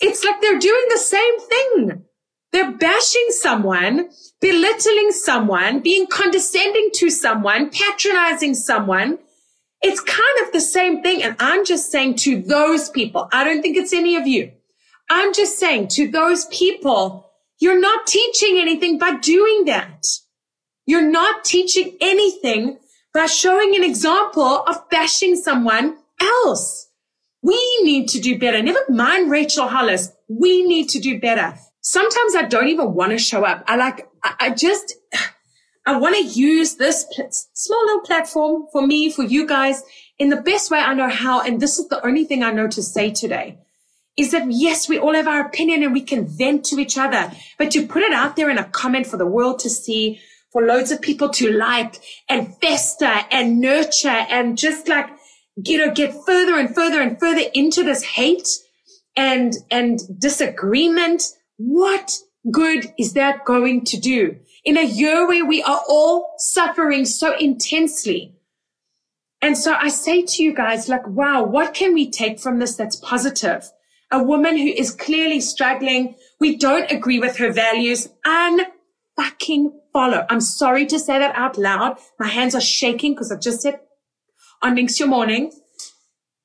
It's 0.00 0.24
like 0.24 0.40
they're 0.40 0.58
doing 0.58 0.86
the 0.90 0.98
same 0.98 1.40
thing. 1.40 2.04
They're 2.52 2.72
bashing 2.72 3.26
someone, 3.30 4.10
belittling 4.40 5.10
someone, 5.10 5.80
being 5.80 6.06
condescending 6.06 6.90
to 6.94 7.10
someone, 7.10 7.70
patronizing 7.70 8.54
someone. 8.54 9.18
It's 9.82 10.00
kind 10.00 10.46
of 10.46 10.52
the 10.52 10.60
same 10.60 11.02
thing. 11.02 11.22
And 11.22 11.36
I'm 11.40 11.64
just 11.64 11.90
saying 11.90 12.16
to 12.18 12.40
those 12.40 12.90
people, 12.90 13.28
I 13.32 13.44
don't 13.44 13.60
think 13.60 13.76
it's 13.76 13.92
any 13.92 14.16
of 14.16 14.26
you. 14.26 14.52
I'm 15.10 15.34
just 15.34 15.58
saying 15.58 15.88
to 15.88 16.08
those 16.08 16.46
people, 16.46 17.30
you're 17.58 17.80
not 17.80 18.06
teaching 18.06 18.58
anything 18.58 18.98
by 18.98 19.16
doing 19.16 19.64
that. 19.64 20.04
You're 20.86 21.10
not 21.10 21.44
teaching 21.44 21.96
anything 22.00 22.78
by 23.14 23.26
showing 23.26 23.74
an 23.76 23.84
example 23.84 24.64
of 24.66 24.90
bashing 24.90 25.36
someone 25.36 25.96
else. 26.20 26.90
We 27.42 27.78
need 27.82 28.08
to 28.08 28.20
do 28.20 28.38
better. 28.38 28.62
Never 28.62 28.84
mind 28.88 29.30
Rachel 29.30 29.68
Hollis. 29.68 30.12
We 30.28 30.64
need 30.64 30.88
to 30.90 30.98
do 30.98 31.20
better. 31.20 31.54
Sometimes 31.80 32.34
I 32.34 32.42
don't 32.42 32.68
even 32.68 32.92
want 32.92 33.12
to 33.12 33.18
show 33.18 33.44
up. 33.44 33.62
I 33.68 33.76
like, 33.76 34.08
I 34.22 34.50
just, 34.50 34.94
I 35.86 35.98
want 35.98 36.16
to 36.16 36.22
use 36.22 36.76
this 36.76 37.06
small 37.52 37.84
little 37.86 38.00
platform 38.00 38.66
for 38.72 38.86
me, 38.86 39.12
for 39.12 39.22
you 39.22 39.46
guys 39.46 39.84
in 40.18 40.30
the 40.30 40.40
best 40.40 40.70
way 40.70 40.78
I 40.78 40.94
know 40.94 41.10
how. 41.10 41.42
And 41.42 41.60
this 41.60 41.78
is 41.78 41.88
the 41.88 42.04
only 42.04 42.24
thing 42.24 42.42
I 42.42 42.50
know 42.50 42.66
to 42.68 42.82
say 42.82 43.10
today 43.10 43.58
is 44.16 44.30
that 44.30 44.50
yes, 44.50 44.88
we 44.88 44.98
all 44.98 45.14
have 45.14 45.26
our 45.26 45.44
opinion 45.44 45.82
and 45.82 45.92
we 45.92 46.00
can 46.00 46.26
vent 46.26 46.64
to 46.64 46.78
each 46.78 46.96
other, 46.96 47.32
but 47.58 47.70
to 47.72 47.86
put 47.86 48.02
it 48.02 48.12
out 48.12 48.36
there 48.36 48.48
in 48.48 48.58
a 48.58 48.64
comment 48.64 49.06
for 49.06 49.16
the 49.16 49.26
world 49.26 49.58
to 49.58 49.68
see, 49.68 50.20
for 50.54 50.62
loads 50.64 50.90
of 50.90 51.02
people 51.02 51.28
to 51.28 51.52
like 51.52 51.96
and 52.30 52.56
fester 52.62 53.12
and 53.30 53.60
nurture 53.60 54.08
and 54.08 54.56
just 54.56 54.88
like, 54.88 55.10
you 55.66 55.76
know, 55.76 55.92
get 55.92 56.14
further 56.24 56.58
and 56.58 56.74
further 56.74 57.02
and 57.02 57.20
further 57.20 57.42
into 57.52 57.82
this 57.82 58.02
hate 58.02 58.48
and, 59.14 59.52
and 59.70 60.00
disagreement. 60.18 61.24
What 61.58 62.18
good 62.50 62.90
is 62.98 63.12
that 63.12 63.44
going 63.44 63.84
to 63.84 64.00
do? 64.00 64.38
in 64.64 64.78
a 64.78 64.82
year 64.82 65.26
where 65.26 65.44
we 65.44 65.62
are 65.62 65.82
all 65.88 66.34
suffering 66.38 67.04
so 67.04 67.36
intensely. 67.36 68.34
And 69.42 69.58
so 69.58 69.74
I 69.74 69.88
say 69.88 70.22
to 70.22 70.42
you 70.42 70.54
guys, 70.54 70.88
like, 70.88 71.06
wow, 71.06 71.44
what 71.44 71.74
can 71.74 71.92
we 71.92 72.10
take 72.10 72.40
from 72.40 72.58
this 72.58 72.76
that's 72.76 72.96
positive? 72.96 73.70
A 74.10 74.22
woman 74.22 74.56
who 74.56 74.68
is 74.68 74.90
clearly 74.90 75.40
struggling. 75.40 76.14
We 76.40 76.56
don't 76.56 76.90
agree 76.90 77.18
with 77.18 77.36
her 77.36 77.52
values. 77.52 78.08
Unfucking 78.24 79.72
follow. 79.94 80.26
I'm 80.28 80.42
sorry 80.42 80.84
to 80.86 80.98
say 80.98 81.18
that 81.18 81.34
out 81.34 81.56
loud. 81.56 81.98
My 82.18 82.28
hands 82.28 82.54
are 82.54 82.60
shaking 82.60 83.14
because 83.14 83.32
I've 83.32 83.40
just 83.40 83.62
said 83.62 83.80
on 84.60 84.74
Minx 84.74 84.98
Your 84.98 85.08
Morning. 85.08 85.52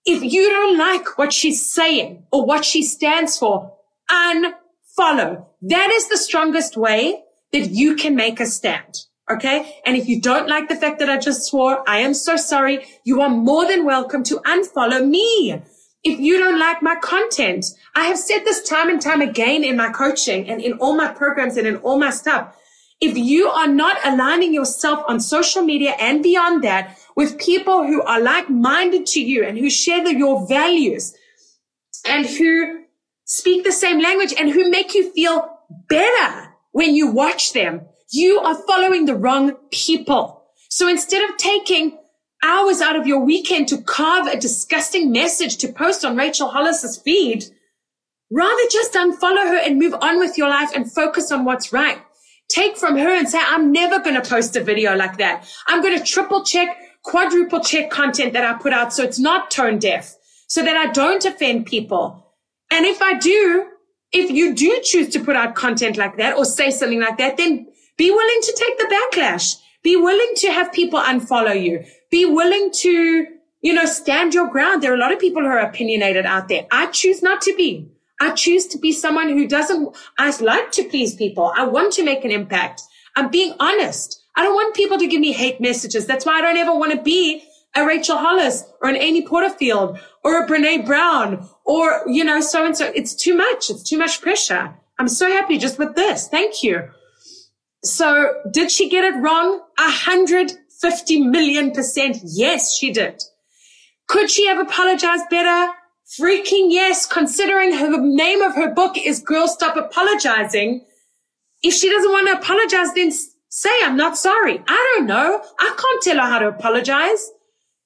If 0.05 0.23
you 0.23 0.49
don't 0.49 0.77
like 0.77 1.17
what 1.17 1.33
she's 1.33 1.69
saying 1.69 2.23
or 2.31 2.45
what 2.45 2.63
she 2.63 2.83
stands 2.83 3.37
for, 3.37 3.73
unfollow. 4.09 5.47
That 5.61 5.89
is 5.91 6.07
the 6.07 6.17
strongest 6.17 6.77
way 6.77 7.23
that 7.51 7.71
you 7.71 7.95
can 7.95 8.15
make 8.15 8.39
a 8.39 8.45
stand. 8.45 9.05
Okay. 9.29 9.75
And 9.85 9.95
if 9.95 10.07
you 10.07 10.21
don't 10.21 10.47
like 10.47 10.69
the 10.69 10.75
fact 10.75 10.99
that 10.99 11.09
I 11.09 11.17
just 11.17 11.47
swore, 11.49 11.83
I 11.87 11.99
am 11.99 12.13
so 12.13 12.35
sorry. 12.35 12.85
You 13.03 13.21
are 13.21 13.29
more 13.29 13.67
than 13.67 13.85
welcome 13.85 14.23
to 14.23 14.37
unfollow 14.37 15.07
me. 15.07 15.61
If 16.03 16.19
you 16.19 16.39
don't 16.39 16.59
like 16.59 16.81
my 16.81 16.95
content, 16.95 17.65
I 17.95 18.05
have 18.05 18.17
said 18.17 18.39
this 18.45 18.67
time 18.67 18.89
and 18.89 19.01
time 19.01 19.21
again 19.21 19.63
in 19.63 19.75
my 19.75 19.91
coaching 19.91 20.49
and 20.49 20.61
in 20.61 20.73
all 20.73 20.95
my 20.95 21.11
programs 21.11 21.57
and 21.57 21.67
in 21.67 21.75
all 21.77 21.99
my 21.99 22.09
stuff. 22.09 22.55
If 23.01 23.17
you 23.17 23.47
are 23.47 23.67
not 23.67 23.97
aligning 24.03 24.53
yourself 24.53 25.03
on 25.07 25.19
social 25.19 25.61
media 25.61 25.95
and 25.99 26.21
beyond 26.21 26.63
that 26.63 26.97
with 27.15 27.39
people 27.39 27.85
who 27.85 28.01
are 28.03 28.21
like-minded 28.21 29.05
to 29.05 29.21
you 29.21 29.43
and 29.43 29.57
who 29.57 29.69
share 29.69 30.03
the, 30.03 30.15
your 30.15 30.47
values 30.47 31.15
and 32.07 32.25
who 32.25 32.83
speak 33.25 33.63
the 33.63 33.71
same 33.71 34.01
language 34.01 34.33
and 34.37 34.49
who 34.49 34.69
make 34.69 34.93
you 34.93 35.11
feel 35.13 35.59
better 35.87 36.53
when 36.71 36.95
you 36.95 37.11
watch 37.11 37.53
them, 37.53 37.81
you 38.11 38.39
are 38.39 38.63
following 38.67 39.05
the 39.05 39.15
wrong 39.15 39.55
people. 39.71 40.43
So 40.69 40.87
instead 40.87 41.27
of 41.29 41.37
taking 41.37 41.97
hours 42.43 42.81
out 42.81 42.95
of 42.95 43.07
your 43.07 43.19
weekend 43.19 43.67
to 43.69 43.81
carve 43.81 44.27
a 44.27 44.39
disgusting 44.39 45.11
message 45.11 45.57
to 45.57 45.71
post 45.71 46.03
on 46.03 46.17
Rachel 46.17 46.49
Hollis's 46.49 46.97
feed, 46.97 47.45
rather 48.31 48.63
just 48.71 48.93
unfollow 48.93 49.47
her 49.47 49.57
and 49.57 49.79
move 49.79 49.95
on 50.01 50.19
with 50.19 50.37
your 50.37 50.49
life 50.49 50.69
and 50.75 50.91
focus 50.91 51.31
on 51.31 51.45
what's 51.45 51.73
right. 51.73 51.99
Take 52.49 52.77
from 52.77 52.97
her 52.97 53.09
and 53.09 53.29
say, 53.29 53.39
I'm 53.41 53.71
never 53.71 53.99
going 53.99 54.21
to 54.21 54.27
post 54.27 54.55
a 54.55 54.63
video 54.63 54.95
like 54.95 55.17
that. 55.17 55.47
I'm 55.67 55.81
going 55.81 55.97
to 55.97 56.03
triple 56.03 56.43
check, 56.43 56.75
quadruple 57.03 57.61
check 57.61 57.91
content 57.91 58.33
that 58.33 58.43
I 58.43 58.57
put 58.59 58.73
out 58.73 58.91
so 58.91 59.03
it's 59.03 59.19
not 59.19 59.51
tone 59.51 59.77
deaf, 59.77 60.15
so 60.47 60.63
that 60.63 60.75
I 60.75 60.91
don't 60.91 61.23
offend 61.23 61.67
people. 61.67 62.25
And 62.71 62.85
if 62.85 63.01
I 63.01 63.17
do, 63.19 63.67
if 64.11 64.31
you 64.31 64.55
do 64.55 64.79
choose 64.83 65.09
to 65.09 65.23
put 65.23 65.35
out 65.35 65.55
content 65.55 65.97
like 65.97 66.17
that 66.17 66.37
or 66.37 66.45
say 66.45 66.71
something 66.71 66.99
like 66.99 67.17
that, 67.19 67.37
then 67.37 67.67
be 67.97 68.09
willing 68.09 68.41
to 68.41 68.55
take 68.57 68.77
the 68.77 68.95
backlash. 68.95 69.57
Be 69.83 69.95
willing 69.95 70.33
to 70.37 70.51
have 70.51 70.73
people 70.73 70.99
unfollow 70.99 71.61
you. 71.61 71.83
Be 72.09 72.25
willing 72.25 72.71
to, 72.71 73.27
you 73.61 73.73
know, 73.73 73.85
stand 73.85 74.33
your 74.33 74.47
ground. 74.49 74.81
There 74.81 74.91
are 74.91 74.95
a 74.95 74.99
lot 74.99 75.13
of 75.13 75.19
people 75.19 75.41
who 75.41 75.47
are 75.47 75.59
opinionated 75.59 76.25
out 76.25 76.47
there. 76.47 76.65
I 76.71 76.87
choose 76.87 77.21
not 77.21 77.41
to 77.41 77.55
be. 77.55 77.91
I 78.19 78.31
choose 78.31 78.67
to 78.67 78.77
be 78.77 78.91
someone 78.91 79.29
who 79.29 79.47
doesn't, 79.47 79.95
I 80.17 80.35
like 80.41 80.71
to 80.73 80.83
please 80.83 81.15
people. 81.15 81.53
I 81.55 81.65
want 81.65 81.93
to 81.93 82.03
make 82.03 82.25
an 82.25 82.31
impact. 82.31 82.81
I'm 83.15 83.29
being 83.29 83.53
honest. 83.59 84.21
I 84.35 84.43
don't 84.43 84.55
want 84.55 84.75
people 84.75 84.97
to 84.97 85.07
give 85.07 85.21
me 85.21 85.31
hate 85.31 85.59
messages. 85.59 86.05
That's 86.05 86.25
why 86.25 86.39
I 86.39 86.41
don't 86.41 86.57
ever 86.57 86.73
want 86.73 86.91
to 86.93 87.01
be 87.01 87.43
a 87.75 87.85
Rachel 87.85 88.17
Hollis 88.17 88.63
or 88.81 88.89
an 88.89 88.95
Amy 88.95 89.25
Porterfield 89.25 89.99
or 90.23 90.43
a 90.43 90.47
Brene 90.47 90.85
Brown 90.85 91.47
or, 91.65 92.03
you 92.07 92.23
know, 92.23 92.41
so 92.41 92.65
and 92.65 92.75
so. 92.75 92.91
It's 92.95 93.15
too 93.15 93.35
much. 93.35 93.69
It's 93.69 93.83
too 93.83 93.97
much 93.97 94.21
pressure. 94.21 94.75
I'm 94.97 95.07
so 95.07 95.27
happy 95.27 95.57
just 95.57 95.77
with 95.77 95.95
this. 95.95 96.27
Thank 96.27 96.63
you. 96.63 96.89
So 97.83 98.33
did 98.51 98.71
she 98.71 98.89
get 98.89 99.05
it 99.05 99.17
wrong? 99.17 99.61
A 99.77 99.89
hundred 99.89 100.51
fifty 100.81 101.21
million 101.21 101.71
percent. 101.71 102.17
Yes, 102.23 102.75
she 102.75 102.91
did. 102.91 103.23
Could 104.07 104.29
she 104.29 104.47
have 104.47 104.59
apologized 104.59 105.29
better? 105.29 105.71
Freaking 106.17 106.71
yes, 106.71 107.05
considering 107.05 107.73
her, 107.73 107.91
the 107.91 107.99
name 107.99 108.41
of 108.41 108.55
her 108.55 108.73
book 108.73 108.97
is 108.97 109.19
Girl 109.19 109.47
Stop 109.47 109.75
Apologizing. 109.75 110.83
If 111.61 111.73
she 111.75 111.89
doesn't 111.89 112.11
want 112.11 112.27
to 112.27 112.39
apologize, 112.39 112.93
then 112.95 113.11
say, 113.49 113.69
I'm 113.83 113.95
not 113.95 114.17
sorry. 114.17 114.59
I 114.67 114.93
don't 114.95 115.05
know. 115.05 115.43
I 115.59 115.75
can't 115.77 116.01
tell 116.01 116.15
her 116.15 116.31
how 116.31 116.39
to 116.39 116.47
apologize. 116.47 117.29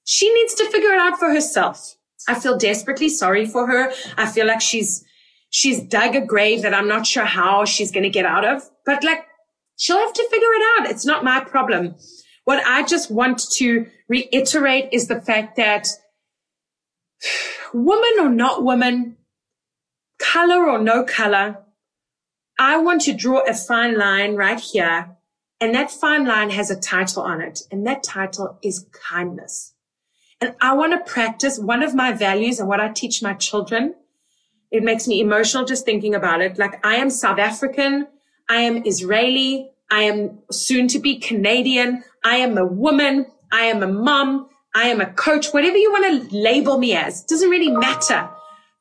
She 0.06 0.34
needs 0.34 0.54
to 0.56 0.70
figure 0.70 0.92
it 0.92 1.00
out 1.00 1.20
for 1.20 1.30
herself. 1.30 1.96
I 2.28 2.36
feel 2.36 2.58
desperately 2.58 3.10
sorry 3.10 3.46
for 3.46 3.68
her. 3.68 3.92
I 4.18 4.26
feel 4.26 4.48
like 4.48 4.62
she's, 4.62 5.04
she's 5.50 5.82
dug 5.82 6.16
a 6.16 6.26
grave 6.26 6.62
that 6.62 6.74
I'm 6.74 6.88
not 6.88 7.06
sure 7.06 7.26
how 7.26 7.66
she's 7.66 7.92
going 7.92 8.04
to 8.04 8.10
get 8.10 8.26
out 8.26 8.46
of, 8.46 8.62
but 8.86 9.04
like 9.04 9.26
she'll 9.76 10.00
have 10.00 10.14
to 10.14 10.28
figure 10.30 10.48
it 10.48 10.80
out. 10.80 10.92
It's 10.92 11.06
not 11.06 11.26
my 11.26 11.42
problem. 11.42 11.96
What 12.46 12.66
I 12.66 12.84
just 12.84 13.12
want 13.12 13.52
to 13.54 13.86
reiterate 14.08 14.90
is 14.94 15.08
the 15.08 15.22
fact 15.22 15.58
that 15.58 15.88
woman 17.74 18.14
or 18.20 18.30
not 18.30 18.64
woman, 18.64 19.18
color 20.20 20.70
or 20.70 20.80
no 20.80 21.04
color, 21.04 21.60
I 22.60 22.78
want 22.78 23.02
to 23.04 23.14
draw 23.14 23.40
a 23.40 23.54
fine 23.54 23.98
line 23.98 24.36
right 24.36 24.60
here. 24.60 25.18
And 25.60 25.74
that 25.76 25.92
fine 25.92 26.26
line 26.26 26.50
has 26.50 26.70
a 26.70 26.80
title 26.80 27.24
on 27.24 27.42
it. 27.42 27.62
And 27.72 27.88
that 27.88 28.04
title 28.04 28.60
is 28.62 28.86
kindness. 28.92 29.74
And 30.42 30.56
I 30.60 30.74
want 30.74 30.92
to 30.92 31.12
practice 31.12 31.58
one 31.58 31.84
of 31.84 31.96
my 31.96 32.12
values 32.12 32.60
and 32.60 32.68
what 32.68 32.82
I 32.82 32.90
teach 32.90 33.24
my 33.24 33.34
children. 33.34 33.96
It 34.72 34.84
makes 34.84 35.08
me 35.08 35.22
emotional 35.22 35.66
just 35.66 35.86
thinking 35.86 36.16
about 36.16 36.42
it. 36.42 36.58
Like 36.58 36.86
I 36.86 36.96
am 36.96 37.10
South 37.10 37.40
African. 37.40 38.08
I 38.50 38.62
am 38.62 38.86
Israeli. 38.86 39.72
I 39.90 40.02
am 40.02 40.40
soon 40.52 40.88
to 40.90 41.00
be 41.00 41.20
Canadian. 41.20 42.04
I 42.26 42.38
am 42.38 42.58
a 42.58 42.66
woman. 42.66 43.28
I 43.52 43.66
am 43.66 43.84
a 43.84 43.88
mom. 43.88 44.50
I 44.76 44.88
am 44.88 45.02
a 45.02 45.14
coach, 45.14 45.54
whatever 45.54 45.78
you 45.78 45.92
want 45.92 46.30
to 46.30 46.36
label 46.36 46.78
me 46.78 46.96
as, 46.96 47.24
doesn't 47.24 47.50
really 47.50 47.72
matter. 47.72 48.30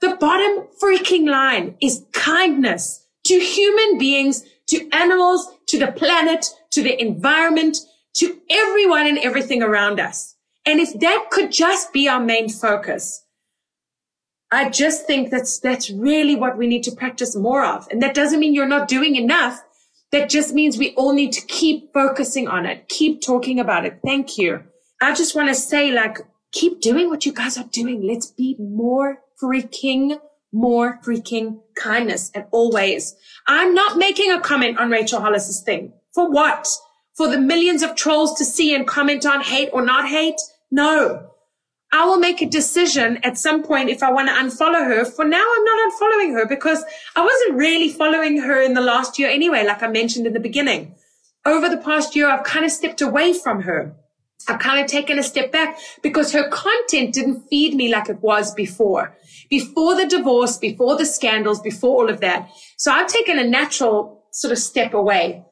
The 0.00 0.16
bottom 0.16 0.66
freaking 0.82 1.28
line 1.28 1.76
is 1.80 2.04
kindness 2.12 3.06
to 3.26 3.38
human 3.38 3.98
beings, 3.98 4.44
to 4.68 4.88
animals, 4.90 5.48
to 5.68 5.78
the 5.78 5.92
planet, 5.92 6.46
to 6.70 6.82
the 6.82 7.00
environment, 7.00 7.78
to 8.14 8.38
everyone 8.50 9.06
and 9.06 9.18
everything 9.18 9.62
around 9.62 10.00
us. 10.00 10.34
And 10.64 10.80
if 10.80 10.98
that 11.00 11.28
could 11.30 11.52
just 11.52 11.92
be 11.92 12.08
our 12.08 12.20
main 12.20 12.48
focus, 12.48 13.24
I 14.50 14.70
just 14.70 15.06
think 15.06 15.30
that's, 15.30 15.58
that's 15.60 15.90
really 15.90 16.36
what 16.36 16.58
we 16.58 16.66
need 16.66 16.82
to 16.84 16.92
practice 16.92 17.34
more 17.34 17.64
of. 17.64 17.88
And 17.90 18.02
that 18.02 18.14
doesn't 18.14 18.38
mean 18.40 18.54
you're 18.54 18.66
not 18.66 18.88
doing 18.88 19.16
enough. 19.16 19.62
That 20.10 20.28
just 20.28 20.52
means 20.52 20.76
we 20.76 20.94
all 20.94 21.14
need 21.14 21.32
to 21.32 21.46
keep 21.46 21.92
focusing 21.94 22.48
on 22.48 22.66
it, 22.66 22.88
keep 22.88 23.22
talking 23.22 23.58
about 23.58 23.86
it. 23.86 24.00
Thank 24.04 24.36
you. 24.36 24.64
I 25.02 25.14
just 25.14 25.34
want 25.34 25.48
to 25.48 25.54
say, 25.56 25.90
like, 25.90 26.18
keep 26.52 26.80
doing 26.80 27.10
what 27.10 27.26
you 27.26 27.32
guys 27.32 27.58
are 27.58 27.68
doing. 27.72 28.06
Let's 28.06 28.28
be 28.28 28.54
more 28.60 29.18
freaking, 29.42 30.20
more 30.52 31.00
freaking 31.04 31.60
kindness 31.74 32.30
and 32.34 32.44
always. 32.52 33.16
I'm 33.48 33.74
not 33.74 33.98
making 33.98 34.30
a 34.30 34.40
comment 34.40 34.78
on 34.78 34.90
Rachel 34.90 35.20
Hollis's 35.20 35.60
thing. 35.62 35.92
For 36.14 36.30
what? 36.30 36.68
For 37.16 37.28
the 37.28 37.40
millions 37.40 37.82
of 37.82 37.96
trolls 37.96 38.38
to 38.38 38.44
see 38.44 38.76
and 38.76 38.86
comment 38.86 39.26
on 39.26 39.42
hate 39.42 39.70
or 39.72 39.82
not 39.82 40.08
hate? 40.08 40.40
No. 40.70 41.30
I 41.92 42.04
will 42.04 42.18
make 42.18 42.40
a 42.40 42.46
decision 42.46 43.18
at 43.24 43.36
some 43.36 43.64
point 43.64 43.90
if 43.90 44.04
I 44.04 44.12
want 44.12 44.28
to 44.28 44.34
unfollow 44.34 44.86
her. 44.86 45.04
For 45.04 45.24
now, 45.24 45.44
I'm 45.44 45.64
not 45.64 45.92
unfollowing 45.92 46.32
her 46.34 46.46
because 46.46 46.84
I 47.16 47.24
wasn't 47.24 47.58
really 47.58 47.88
following 47.88 48.38
her 48.40 48.62
in 48.62 48.74
the 48.74 48.80
last 48.80 49.18
year 49.18 49.28
anyway, 49.28 49.66
like 49.66 49.82
I 49.82 49.88
mentioned 49.88 50.28
in 50.28 50.32
the 50.32 50.38
beginning. 50.38 50.94
Over 51.44 51.68
the 51.68 51.76
past 51.78 52.14
year, 52.14 52.30
I've 52.30 52.44
kind 52.44 52.64
of 52.64 52.70
stepped 52.70 53.02
away 53.02 53.34
from 53.34 53.62
her. 53.62 53.96
I've 54.48 54.58
kind 54.58 54.80
of 54.80 54.90
taken 54.90 55.18
a 55.18 55.22
step 55.22 55.52
back 55.52 55.78
because 56.02 56.32
her 56.32 56.48
content 56.48 57.14
didn't 57.14 57.48
feed 57.48 57.74
me 57.74 57.90
like 57.90 58.08
it 58.08 58.20
was 58.20 58.52
before. 58.54 59.16
Before 59.50 59.94
the 59.94 60.06
divorce, 60.06 60.56
before 60.56 60.96
the 60.96 61.06
scandals, 61.06 61.60
before 61.60 62.02
all 62.02 62.10
of 62.10 62.20
that. 62.20 62.48
So 62.76 62.90
I've 62.92 63.06
taken 63.06 63.38
a 63.38 63.44
natural 63.44 64.24
sort 64.30 64.52
of 64.52 64.58
step 64.58 64.94
away. 64.94 65.44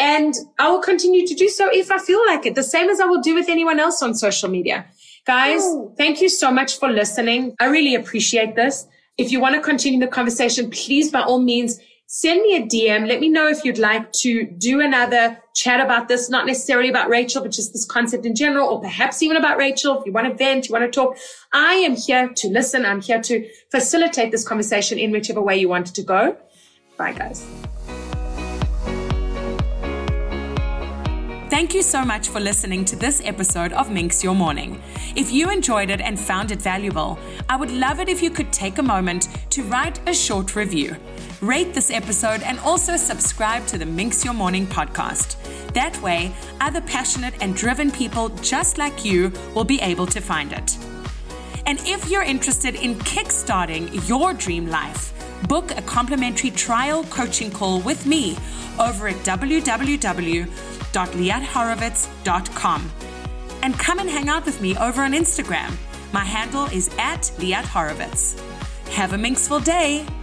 And 0.00 0.34
I 0.58 0.70
will 0.70 0.80
continue 0.80 1.26
to 1.26 1.34
do 1.34 1.48
so 1.48 1.68
if 1.72 1.90
I 1.90 1.98
feel 1.98 2.24
like 2.26 2.46
it, 2.46 2.54
the 2.54 2.62
same 2.62 2.88
as 2.88 3.00
I 3.00 3.06
will 3.06 3.20
do 3.20 3.34
with 3.34 3.48
anyone 3.48 3.80
else 3.80 4.02
on 4.02 4.14
social 4.14 4.48
media. 4.48 4.86
Guys, 5.26 5.60
oh. 5.62 5.92
thank 5.98 6.20
you 6.20 6.28
so 6.28 6.50
much 6.50 6.78
for 6.78 6.88
listening. 6.88 7.54
I 7.60 7.66
really 7.66 7.94
appreciate 7.94 8.54
this. 8.54 8.86
If 9.18 9.32
you 9.32 9.40
want 9.40 9.56
to 9.56 9.60
continue 9.60 9.98
the 9.98 10.06
conversation, 10.06 10.70
please 10.70 11.10
by 11.10 11.22
all 11.22 11.40
means 11.40 11.80
send 12.10 12.40
me 12.40 12.56
a 12.56 12.62
DM. 12.62 13.06
Let 13.06 13.20
me 13.20 13.28
know 13.28 13.48
if 13.48 13.66
you'd 13.66 13.78
like 13.78 14.10
to 14.24 14.46
do 14.46 14.80
another 14.80 15.38
chat 15.54 15.78
about 15.78 16.08
this, 16.08 16.30
not 16.30 16.46
necessarily 16.46 16.88
about 16.88 17.10
Rachel, 17.10 17.42
but 17.42 17.52
just 17.52 17.74
this 17.74 17.84
concept 17.84 18.24
in 18.24 18.34
general, 18.34 18.66
or 18.66 18.80
perhaps 18.80 19.22
even 19.22 19.36
about 19.36 19.58
Rachel. 19.58 20.00
If 20.00 20.06
you 20.06 20.12
want 20.12 20.26
to 20.26 20.34
vent, 20.34 20.68
you 20.68 20.72
want 20.72 20.90
to 20.90 20.90
talk, 20.90 21.18
I 21.52 21.74
am 21.74 21.94
here 21.94 22.30
to 22.30 22.48
listen. 22.48 22.86
I'm 22.86 23.02
here 23.02 23.20
to 23.20 23.46
facilitate 23.70 24.32
this 24.32 24.48
conversation 24.48 24.98
in 24.98 25.10
whichever 25.10 25.42
way 25.42 25.58
you 25.58 25.68
want 25.68 25.90
it 25.90 25.94
to 25.96 26.02
go. 26.02 26.36
Bye, 26.96 27.12
guys. 27.12 27.46
Thank 31.50 31.74
you 31.74 31.82
so 31.82 32.04
much 32.04 32.28
for 32.28 32.40
listening 32.40 32.86
to 32.86 32.96
this 32.96 33.20
episode 33.22 33.72
of 33.74 33.90
Minx 33.90 34.24
Your 34.24 34.34
Morning. 34.34 34.80
If 35.14 35.30
you 35.30 35.50
enjoyed 35.50 35.90
it 35.90 36.00
and 36.00 36.18
found 36.18 36.52
it 36.52 36.62
valuable, 36.62 37.18
I 37.50 37.56
would 37.56 37.70
love 37.70 38.00
it 38.00 38.08
if 38.08 38.22
you 38.22 38.30
could 38.30 38.50
take 38.50 38.78
a 38.78 38.82
moment 38.82 39.28
to 39.50 39.62
write 39.64 40.00
a 40.08 40.14
short 40.14 40.56
review. 40.56 40.96
Rate 41.40 41.74
this 41.74 41.90
episode 41.90 42.42
and 42.42 42.58
also 42.60 42.96
subscribe 42.96 43.66
to 43.68 43.78
the 43.78 43.86
Minx 43.86 44.24
Your 44.24 44.34
Morning 44.34 44.66
podcast. 44.66 45.36
That 45.72 46.00
way, 46.02 46.32
other 46.60 46.80
passionate 46.80 47.34
and 47.40 47.54
driven 47.54 47.90
people 47.90 48.28
just 48.40 48.78
like 48.78 49.04
you 49.04 49.32
will 49.54 49.64
be 49.64 49.80
able 49.80 50.06
to 50.06 50.20
find 50.20 50.52
it. 50.52 50.76
And 51.66 51.78
if 51.84 52.08
you're 52.10 52.22
interested 52.22 52.74
in 52.74 52.96
kickstarting 52.96 54.08
your 54.08 54.34
dream 54.34 54.68
life, 54.68 55.12
book 55.48 55.70
a 55.76 55.82
complimentary 55.82 56.50
trial 56.50 57.04
coaching 57.04 57.50
call 57.50 57.80
with 57.80 58.06
me 58.06 58.36
over 58.78 59.08
at 59.08 59.16
www 59.16 60.48
www.liathorowitz.com. 60.92 62.90
And 63.62 63.78
come 63.78 63.98
and 63.98 64.08
hang 64.08 64.28
out 64.28 64.46
with 64.46 64.60
me 64.60 64.76
over 64.76 65.02
on 65.02 65.12
Instagram. 65.12 65.76
My 66.12 66.24
handle 66.24 66.66
is 66.66 66.88
at 66.98 67.22
Liat 67.38 67.64
Horowitz. 67.64 68.40
Have 68.92 69.12
a 69.12 69.16
minxful 69.16 69.62
day 69.64 70.06